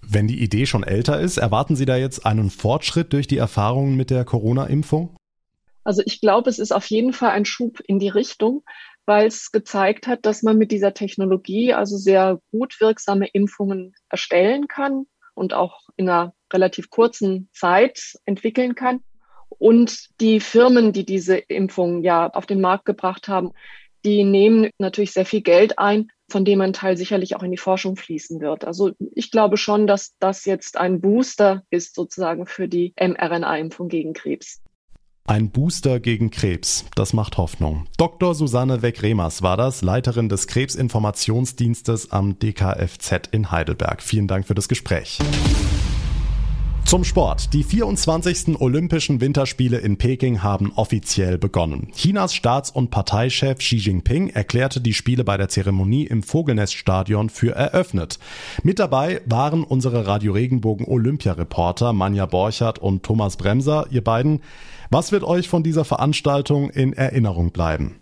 Wenn 0.02 0.28
die 0.28 0.42
Idee 0.42 0.66
schon 0.66 0.84
älter 0.84 1.20
ist, 1.20 1.38
erwarten 1.38 1.76
Sie 1.76 1.86
da 1.86 1.98
jetzt 1.98 2.26
einen 2.26 2.50
Fortschritt 2.50 3.12
durch 3.12 3.28
die 3.28 3.38
Erfahrungen 3.38 3.98
mit 3.98 4.12
der 4.12 4.24
Corona-Impfung? 4.24 5.16
Also 5.84 6.02
ich 6.06 6.22
glaube, 6.22 6.50
es 6.50 6.60
ist 6.60 6.72
auf 6.72 6.86
jeden 6.88 7.14
Fall 7.14 7.32
ein 7.32 7.46
Schub 7.46 7.80
in 7.86 8.00
die 8.00 8.10
Richtung, 8.10 8.64
weil 9.06 9.28
es 9.28 9.52
gezeigt 9.52 10.08
hat, 10.08 10.26
dass 10.26 10.42
man 10.42 10.58
mit 10.58 10.72
dieser 10.72 10.94
Technologie 10.94 11.74
also 11.74 11.98
sehr 11.98 12.40
gut 12.52 12.80
wirksame 12.80 13.28
Impfungen 13.28 13.94
erstellen 14.10 14.68
kann 14.68 15.06
und 15.34 15.54
auch 15.54 15.82
in 15.96 16.10
einer 16.10 16.34
relativ 16.54 16.90
kurzen 16.90 17.50
Zeit 17.54 18.18
entwickeln 18.26 18.76
kann. 18.76 19.02
Und 19.50 20.10
die 20.20 20.40
Firmen, 20.40 20.92
die 20.92 21.06
diese 21.06 21.38
Impfung 21.38 22.04
ja 22.04 22.30
auf 22.30 22.46
den 22.46 22.62
Markt 22.62 22.86
gebracht 22.86 23.28
haben, 23.28 23.52
die 24.04 24.24
nehmen 24.24 24.70
natürlich 24.78 25.12
sehr 25.12 25.26
viel 25.26 25.42
Geld 25.42 25.80
ein, 25.80 26.10
von 26.30 26.46
dem 26.46 26.62
ein 26.62 26.74
Teil 26.74 26.98
sicherlich 26.98 27.36
auch 27.36 27.44
in 27.44 27.52
die 27.52 27.58
Forschung 27.58 27.96
fließen 27.96 28.40
wird. 28.40 28.66
Also 28.66 28.92
ich 29.14 29.32
glaube 29.32 29.58
schon, 29.58 29.88
dass 29.88 30.16
das 30.20 30.46
jetzt 30.46 30.78
ein 30.78 31.02
Booster 31.02 31.64
ist 31.70 31.96
sozusagen 31.96 32.46
für 32.46 32.68
die 32.68 32.94
mRNA-Impfung 33.00 33.90
gegen 33.90 34.14
Krebs. 34.14 34.62
Ein 35.28 35.50
Booster 35.50 36.00
gegen 36.00 36.30
Krebs, 36.30 36.86
das 36.96 37.14
macht 37.14 37.38
Hoffnung. 37.38 37.88
Dr. 37.98 38.36
Susanne 38.36 38.84
Weck-Remers 38.84 39.42
war 39.42 39.58
das, 39.58 39.82
Leiterin 39.82 40.30
des 40.30 40.46
Krebsinformationsdienstes 40.46 42.12
am 42.12 42.38
DKFZ 42.38 43.30
in 43.32 43.50
Heidelberg. 43.50 44.04
Vielen 44.04 44.28
Dank 44.28 44.46
für 44.46 44.54
das 44.54 44.68
Gespräch. 44.68 45.18
Zum 46.86 47.04
Sport. 47.04 47.52
Die 47.54 47.64
24. 47.64 48.62
Olympischen 48.62 49.20
Winterspiele 49.20 49.80
in 49.80 49.98
Peking 49.98 50.44
haben 50.44 50.72
offiziell 50.76 51.40
begonnen. 51.40 51.88
Chinas 51.96 52.36
Staats- 52.36 52.70
und 52.70 52.92
Parteichef 52.92 53.58
Xi 53.58 53.78
Jinping 53.78 54.30
erklärte 54.30 54.80
die 54.82 54.94
Spiele 54.94 55.24
bei 55.24 55.36
der 55.36 55.50
Zeremonie 55.50 56.06
im 56.06 56.22
Vogelneststadion 56.22 57.30
für 57.30 57.56
eröffnet. 57.56 58.20
Mit 58.62 58.78
dabei 58.78 59.22
waren 59.26 59.64
unsere 59.64 60.06
Radio 60.06 60.34
Regenbogen 60.34 60.86
Olympiareporter 60.86 61.92
Manja 61.92 62.28
Borchert 62.28 62.78
und 62.78 63.02
Thomas 63.02 63.36
Bremser. 63.36 63.88
Ihr 63.90 64.04
beiden, 64.04 64.42
was 64.92 65.12
wird 65.12 65.24
euch 65.24 65.50
von 65.50 65.64
dieser 65.64 65.86
Veranstaltung 65.86 66.70
in 66.70 66.94
Erinnerung 66.94 67.50
bleiben? 67.50 67.96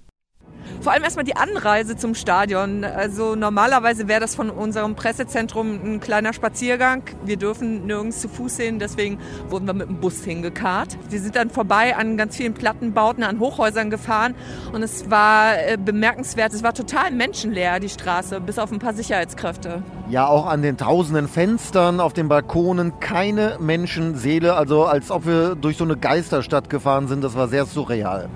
Vor 0.82 0.91
allem 0.91 1.04
erstmal 1.04 1.26
die 1.26 1.36
Anreise 1.36 1.95
zum 1.95 2.15
Stadion. 2.15 2.84
Also 2.84 3.36
normalerweise 3.36 4.08
wäre 4.08 4.19
das 4.19 4.36
von 4.36 4.49
unserem 4.49 4.95
Pressezentrum 4.95 5.80
ein 5.84 5.99
kleiner 5.99 6.34
Spaziergang. 6.34 7.04
Wir 7.26 7.38
dürfen 7.38 7.86
nirgends 7.86 8.21
zu 8.21 8.30
Fuß 8.30 8.58
sehen, 8.58 8.80
deswegen 8.80 9.19
wurden 9.49 9.65
wir 9.65 9.73
mit 9.73 9.88
dem 9.88 9.99
Bus 9.99 10.23
hingekarrt. 10.23 10.97
Wir 11.10 11.19
sind 11.19 11.36
dann 11.36 11.49
vorbei 11.49 11.95
an 11.95 12.17
ganz 12.17 12.36
vielen 12.38 12.54
Plattenbauten, 12.54 13.23
an 13.23 13.39
Hochhäusern 13.39 13.89
gefahren 13.89 14.36
und 14.71 14.84
es 14.84 15.10
war 15.10 15.58
äh, 15.58 15.78
bemerkenswert. 15.78 16.54
Es 16.54 16.63
war 16.63 16.73
total 16.73 17.12
menschenleer, 17.12 17.80
die 17.80 17.89
Straße, 17.89 18.41
bis 18.41 18.60
auf 18.60 18.71
ein 18.71 18.80
paar 18.80 18.93
Sicherheitskräfte. 18.93 19.84
Ja, 20.10 20.28
auch 20.28 20.45
an 20.45 20.62
den 20.62 20.78
tausenden 20.78 21.28
Fenstern, 21.28 21.99
auf 21.99 22.13
den 22.13 22.28
Balkonen 22.28 22.99
keine 22.99 23.58
Menschenseele, 23.60 24.56
also 24.56 24.84
als 24.86 25.12
ob 25.12 25.26
wir 25.26 25.56
durch 25.56 25.78
so 25.78 25.86
eine 25.86 25.97
Geisterstadt 25.97 26.69
gefahren 26.69 27.08
sind. 27.08 27.23
Das 27.23 27.36
war 27.36 27.47
sehr 27.47 27.65
surreal. 27.65 28.30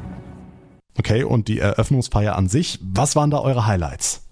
Okay, 0.98 1.24
und 1.24 1.48
die 1.48 1.60
Eröffnungsfeier 1.60 2.36
an 2.36 2.48
sich, 2.50 2.80
was 2.82 3.16
waren 3.16 3.30
da 3.30 3.40
eure 3.40 3.68
Highlights? 3.68 4.28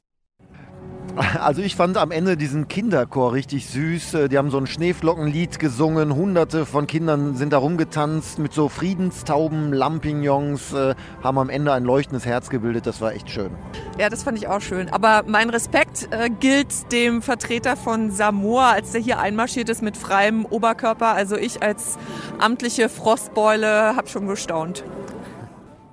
Also 1.39 1.62
ich 1.62 1.78
fand 1.78 1.95
am 1.97 2.12
Ende 2.12 2.36
diesen 2.36 2.67
Kinderchor 2.67 3.32
richtig 3.32 3.67
süß. 3.67 4.15
Äh, 4.15 4.30
die 4.30 4.38
haben 4.38 4.51
so 4.51 4.58
ein 4.58 4.67
Schneeflockenlied 4.67 5.60
gesungen. 5.60 6.13
Hunderte 6.13 6.65
von 6.65 6.88
Kindern 6.88 7.36
sind 7.36 7.54
da 7.54 7.58
rumgetanzt 7.58 8.38
mit 8.38 8.51
so 8.51 8.67
Friedenstauben, 8.67 9.71
Lampignons, 9.71 10.73
äh, 10.73 10.93
haben 11.23 11.38
am 11.38 11.49
Ende 11.49 11.71
ein 11.71 11.86
leuchtendes 11.86 12.25
Herz 12.25 12.49
gebildet. 12.49 12.86
Das 12.86 12.99
war 12.99 13.13
echt 13.13 13.30
schön. 13.30 13.51
Ja, 13.97 14.10
das 14.10 14.23
fand 14.23 14.38
ich 14.38 14.49
auch 14.49 14.60
schön. 14.60 14.89
Aber 14.89 15.23
mein 15.25 15.49
Respekt 15.49 16.10
äh, 16.12 16.30
gilt 16.30 16.91
dem 16.91 17.21
Vertreter 17.21 17.78
von 17.78 18.12
Samoa, 18.12 18.71
als 18.71 18.91
der 18.91 18.99
hier 18.99 19.19
einmarschiert 19.19 19.69
ist 19.69 19.82
mit 19.82 19.95
freiem 19.95 20.45
Oberkörper. 20.45 21.13
Also 21.13 21.38
ich 21.38 21.63
als 21.63 21.97
amtliche 22.39 22.89
Frostbeule 22.89 23.95
habe 23.95 24.10
schon 24.10 24.28
gestaunt. 24.28 24.84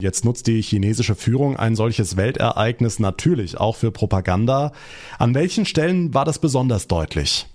Jetzt 0.03 0.25
nutzt 0.25 0.49
die 0.49 0.61
chinesische 0.61 1.15
Führung 1.15 1.57
ein 1.57 1.77
solches 1.77 2.17
Weltereignis 2.17 2.99
natürlich 2.99 3.59
auch 3.59 3.77
für 3.77 3.93
Propaganda. 3.93 4.73
An 5.17 5.33
welchen 5.37 5.65
Stellen 5.65 6.13
war 6.13 6.25
das 6.25 6.41
besonders 6.41 6.89
deutlich? 6.89 7.47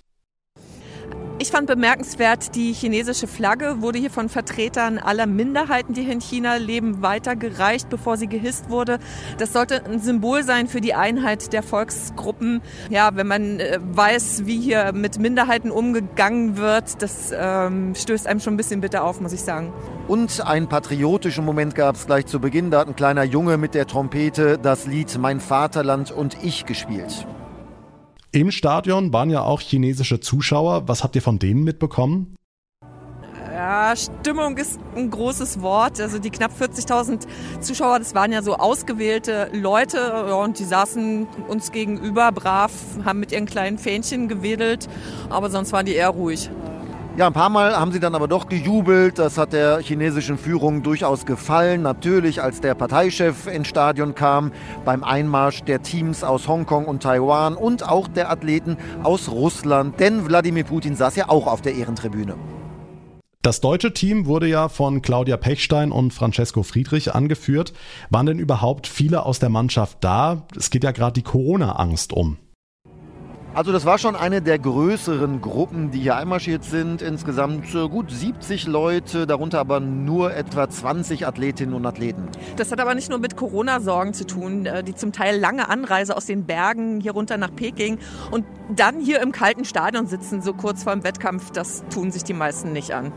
Ich 1.48 1.54
fand 1.54 1.66
bemerkenswert, 1.66 2.56
die 2.56 2.74
chinesische 2.74 3.26
Flagge 3.26 3.82
wurde 3.82 3.98
hier 3.98 4.10
von 4.10 4.28
Vertretern 4.28 4.98
aller 4.98 5.26
Minderheiten, 5.26 5.94
die 5.94 6.04
hier 6.04 6.12
in 6.12 6.20
China 6.20 6.58
leben, 6.58 7.02
weitergereicht, 7.02 7.88
bevor 7.88 8.18
sie 8.18 8.28
gehisst 8.28 8.70
wurde. 8.70 9.00
Das 9.38 9.54
sollte 9.54 9.86
ein 9.86 10.02
Symbol 10.02 10.44
sein 10.44 10.68
für 10.68 10.82
die 10.82 10.94
Einheit 10.94 11.54
der 11.54 11.64
Volksgruppen. 11.64 12.62
Ja, 12.90 13.16
wenn 13.16 13.28
man 13.28 13.62
äh, 13.62 13.80
weiß, 13.82 14.46
wie 14.46 14.60
hier 14.60 14.92
mit 14.92 15.20
Minderheiten 15.20 15.72
umgegangen 15.72 16.58
wird, 16.58 17.02
das 17.02 17.32
ähm, 17.34 17.96
stößt 17.96 18.28
einem 18.28 18.42
schon 18.42 18.56
ein 18.56 18.58
bisschen 18.58 18.82
bitter 18.82 19.06
auf, 19.06 19.22
muss 19.22 19.32
ich 19.32 19.42
sagen. 19.42 19.72
Und 20.10 20.46
einen 20.46 20.68
patriotischen 20.68 21.46
Moment 21.46 21.76
gab 21.76 21.96
es 21.96 22.08
gleich 22.08 22.26
zu 22.26 22.42
Beginn. 22.42 22.72
Da 22.72 22.80
hat 22.82 22.90
ein 22.90 22.96
kleiner 22.98 23.24
Junge 23.24 23.56
mit 23.58 23.74
der 23.74 23.88
Trompete 23.88 24.60
das 24.62 24.86
Lied 24.86 25.18
Mein 25.18 25.40
Vaterland 25.40 26.12
und 26.12 26.44
ich 26.44 26.66
gespielt. 26.66 27.26
Im 28.32 28.52
Stadion 28.52 29.14
waren 29.14 29.30
ja 29.30 29.44
auch 29.44 29.62
chinesische 29.62 30.20
Zuschauer. 30.20 30.88
Was 30.88 31.04
habt 31.04 31.16
ihr 31.16 31.22
von 31.22 31.40
denen 31.40 31.64
mitbekommen? 31.64 32.36
Ja, 33.54 33.96
Stimmung 33.96 34.58
ist 34.58 34.80
ein 34.96 35.10
großes 35.10 35.62
Wort. 35.62 36.00
Also 36.02 36.20
die 36.20 36.30
knapp 36.30 36.52
40.000 36.52 37.26
Zuschauer, 37.62 38.00
das 38.00 38.14
waren 38.14 38.32
ja 38.32 38.44
so 38.44 38.56
ausgewählte 38.56 39.50
Leute 39.54 40.36
und 40.36 40.60
die 40.60 40.66
saßen 40.66 41.26
uns 41.48 41.72
gegenüber 41.72 42.32
brav, 42.32 42.72
haben 43.06 43.20
mit 43.20 43.32
ihren 43.32 43.46
kleinen 43.46 43.78
Fähnchen 43.78 44.28
gewedelt, 44.28 44.88
aber 45.30 45.50
sonst 45.50 45.72
waren 45.72 45.86
die 45.86 45.94
eher 45.94 46.10
ruhig. 46.10 46.52
Ja, 47.18 47.26
ein 47.26 47.34
paar 47.34 47.50
Mal 47.50 47.76
haben 47.76 47.92
sie 47.92 48.00
dann 48.00 48.14
aber 48.14 48.28
doch 48.28 48.48
gejubelt. 48.48 49.18
Das 49.18 49.40
hat 49.40 49.52
der 49.52 49.80
chinesischen 49.80 50.38
Führung 50.38 50.84
durchaus 50.84 51.26
gefallen. 51.26 51.82
Natürlich, 51.82 52.44
als 52.44 52.62
der 52.62 52.76
Parteichef 52.76 53.48
ins 53.48 53.68
Stadion 53.68 54.14
kam, 54.14 54.52
beim 54.86 55.04
Einmarsch 55.04 55.64
der 55.64 55.82
Teams 55.82 56.24
aus 56.24 56.48
Hongkong 56.48 56.86
und 56.86 57.02
Taiwan 57.02 57.56
und 57.56 57.82
auch 57.90 58.08
der 58.08 58.30
Athleten 58.30 58.78
aus 59.02 59.30
Russland. 59.32 60.00
Denn 60.00 60.28
Wladimir 60.28 60.66
Putin 60.66 60.96
saß 60.96 61.16
ja 61.16 61.28
auch 61.28 61.48
auf 61.48 61.64
der 61.64 61.74
Ehrentribüne. 61.74 62.36
Das 63.42 63.62
deutsche 63.62 63.94
Team 63.94 64.28
wurde 64.28 64.46
ja 64.46 64.70
von 64.70 65.02
Claudia 65.02 65.38
Pechstein 65.38 65.92
und 65.92 66.14
Francesco 66.14 66.62
Friedrich 66.62 67.16
angeführt. 67.16 67.74
Waren 68.12 68.28
denn 68.28 68.38
überhaupt 68.38 68.86
viele 68.86 69.26
aus 69.26 69.40
der 69.40 69.50
Mannschaft 69.50 69.98
da? 70.02 70.46
Es 70.56 70.70
geht 70.70 70.84
ja 70.84 70.92
gerade 70.92 71.14
die 71.14 71.24
Corona-Angst 71.24 72.14
um. 72.14 72.38
Also 73.54 73.72
das 73.72 73.86
war 73.86 73.98
schon 73.98 74.16
eine 74.16 74.42
der 74.42 74.60
größeren 74.60 75.42
Gruppen, 75.42 75.90
die 75.90 76.00
hier 76.00 76.16
einmarschiert 76.16 76.64
sind. 76.64 77.02
Insgesamt 77.02 77.74
äh, 77.74 77.88
gut 77.88 78.12
70 78.12 78.68
Leute, 78.68 79.26
darunter 79.26 79.60
aber 79.60 79.80
nur 79.80 80.34
etwa 80.36 80.70
20 80.70 81.26
Athletinnen 81.26 81.74
und 81.74 81.86
Athleten. 81.86 82.28
Das 82.56 82.72
hat 82.72 82.80
aber 82.80 82.94
nicht 82.94 83.10
nur 83.10 83.20
mit 83.20 83.36
Corona-Sorgen 83.36 84.14
zu 84.14 84.28
tun, 84.28 84.66
äh, 84.66 84.84
die 84.84 84.94
zum 84.94 85.12
Teil 85.12 85.40
lange 85.40 85.70
Anreise 85.70 86.16
aus 86.16 86.26
den 86.26 86.46
Bergen 86.46 87.02
hier 87.02 87.14
runter 87.14 87.38
nach 87.38 87.54
Peking 87.56 87.98
und 88.30 88.46
dann 88.76 89.00
hier 89.00 89.22
im 89.22 89.32
kalten 89.32 89.66
Stadion 89.66 90.08
sitzen, 90.08 90.42
so 90.42 90.54
kurz 90.54 90.84
vor 90.84 90.94
dem 90.94 91.04
Wettkampf, 91.04 91.52
das 91.52 91.84
tun 91.90 92.12
sich 92.12 92.24
die 92.24 92.34
meisten 92.34 92.74
nicht 92.74 92.94
an. 92.94 93.12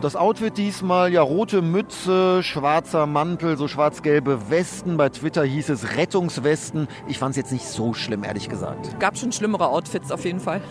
Das 0.00 0.16
Outfit 0.16 0.56
diesmal, 0.56 1.12
ja, 1.12 1.22
rote 1.22 1.62
Mütze, 1.62 2.42
schwarzer 2.42 3.06
Mantel, 3.06 3.56
so 3.56 3.68
schwarz-gelbe 3.68 4.50
Westen. 4.50 4.96
Bei 4.96 5.08
Twitter 5.08 5.44
hieß 5.44 5.70
es 5.70 5.96
Rettungswesten. 5.96 6.88
Ich 7.08 7.18
fand 7.18 7.30
es 7.30 7.36
jetzt 7.36 7.52
nicht 7.52 7.66
so 7.66 7.94
schlimm, 7.94 8.24
ehrlich 8.24 8.48
gesagt. 8.48 8.98
Gab 9.00 9.16
schon 9.16 9.32
schlimmere 9.32 9.68
Outfits 9.76 10.10
auf 10.10 10.24
jeden 10.24 10.40
Fall. 10.40 10.62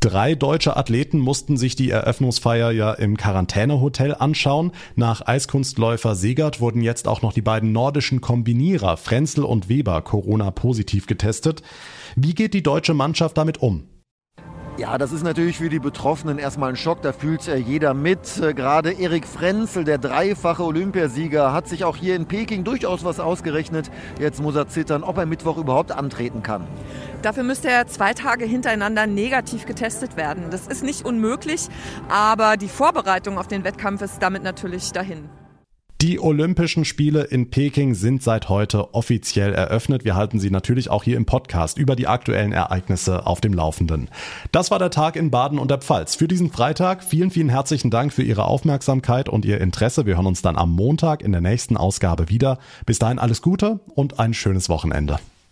Drei 0.00 0.34
deutsche 0.34 0.76
Athleten 0.76 1.20
mussten 1.20 1.56
sich 1.56 1.76
die 1.76 1.90
Eröffnungsfeier 1.90 2.72
ja 2.72 2.92
im 2.92 3.16
Quarantänehotel 3.16 4.16
anschauen. 4.16 4.72
Nach 4.96 5.24
Eiskunstläufer 5.24 6.16
Segert 6.16 6.60
wurden 6.60 6.82
jetzt 6.82 7.06
auch 7.06 7.22
noch 7.22 7.32
die 7.32 7.40
beiden 7.40 7.70
nordischen 7.70 8.20
Kombinierer 8.20 8.96
Frenzel 8.96 9.44
und 9.44 9.68
Weber 9.68 10.02
Corona-positiv 10.02 11.06
getestet. 11.06 11.62
Wie 12.16 12.34
geht 12.34 12.52
die 12.52 12.64
deutsche 12.64 12.94
Mannschaft 12.94 13.38
damit 13.38 13.62
um? 13.62 13.91
Ja, 14.78 14.96
das 14.96 15.12
ist 15.12 15.22
natürlich 15.22 15.58
für 15.58 15.68
die 15.68 15.78
Betroffenen 15.78 16.38
erstmal 16.38 16.70
ein 16.70 16.76
Schock, 16.76 17.02
da 17.02 17.12
fühlt 17.12 17.46
äh, 17.46 17.56
jeder 17.56 17.92
mit. 17.92 18.38
Äh, 18.38 18.54
gerade 18.54 18.90
Erik 18.92 19.26
Frenzel, 19.26 19.84
der 19.84 19.98
dreifache 19.98 20.64
Olympiasieger, 20.64 21.52
hat 21.52 21.68
sich 21.68 21.84
auch 21.84 21.94
hier 21.94 22.16
in 22.16 22.24
Peking 22.24 22.64
durchaus 22.64 23.04
was 23.04 23.20
ausgerechnet. 23.20 23.90
Jetzt 24.18 24.40
muss 24.40 24.56
er 24.56 24.68
zittern, 24.68 25.02
ob 25.02 25.18
er 25.18 25.26
Mittwoch 25.26 25.58
überhaupt 25.58 25.92
antreten 25.92 26.42
kann. 26.42 26.66
Dafür 27.20 27.42
müsste 27.42 27.68
er 27.68 27.86
zwei 27.86 28.14
Tage 28.14 28.46
hintereinander 28.46 29.06
negativ 29.06 29.66
getestet 29.66 30.16
werden. 30.16 30.44
Das 30.50 30.66
ist 30.66 30.82
nicht 30.82 31.04
unmöglich, 31.04 31.68
aber 32.08 32.56
die 32.56 32.68
Vorbereitung 32.68 33.36
auf 33.36 33.48
den 33.48 33.64
Wettkampf 33.64 34.00
ist 34.00 34.22
damit 34.22 34.42
natürlich 34.42 34.90
dahin. 34.92 35.28
Die 36.02 36.18
Olympischen 36.18 36.84
Spiele 36.84 37.22
in 37.22 37.48
Peking 37.48 37.94
sind 37.94 38.24
seit 38.24 38.48
heute 38.48 38.92
offiziell 38.92 39.54
eröffnet. 39.54 40.04
Wir 40.04 40.16
halten 40.16 40.40
Sie 40.40 40.50
natürlich 40.50 40.90
auch 40.90 41.04
hier 41.04 41.16
im 41.16 41.26
Podcast 41.26 41.78
über 41.78 41.94
die 41.94 42.08
aktuellen 42.08 42.50
Ereignisse 42.50 43.24
auf 43.24 43.40
dem 43.40 43.54
Laufenden. 43.54 44.08
Das 44.50 44.72
war 44.72 44.80
der 44.80 44.90
Tag 44.90 45.14
in 45.14 45.30
Baden 45.30 45.60
und 45.60 45.70
der 45.70 45.78
Pfalz. 45.78 46.16
Für 46.16 46.26
diesen 46.26 46.50
Freitag 46.50 47.04
vielen, 47.04 47.30
vielen 47.30 47.50
herzlichen 47.50 47.92
Dank 47.92 48.12
für 48.12 48.24
Ihre 48.24 48.46
Aufmerksamkeit 48.46 49.28
und 49.28 49.44
Ihr 49.44 49.60
Interesse. 49.60 50.04
Wir 50.04 50.16
hören 50.16 50.26
uns 50.26 50.42
dann 50.42 50.56
am 50.56 50.72
Montag 50.72 51.22
in 51.22 51.30
der 51.30 51.40
nächsten 51.40 51.76
Ausgabe 51.76 52.28
wieder. 52.28 52.58
Bis 52.84 52.98
dahin 52.98 53.20
alles 53.20 53.40
Gute 53.40 53.78
und 53.94 54.18
ein 54.18 54.34
schönes 54.34 54.68
Wochenende. 54.68 55.20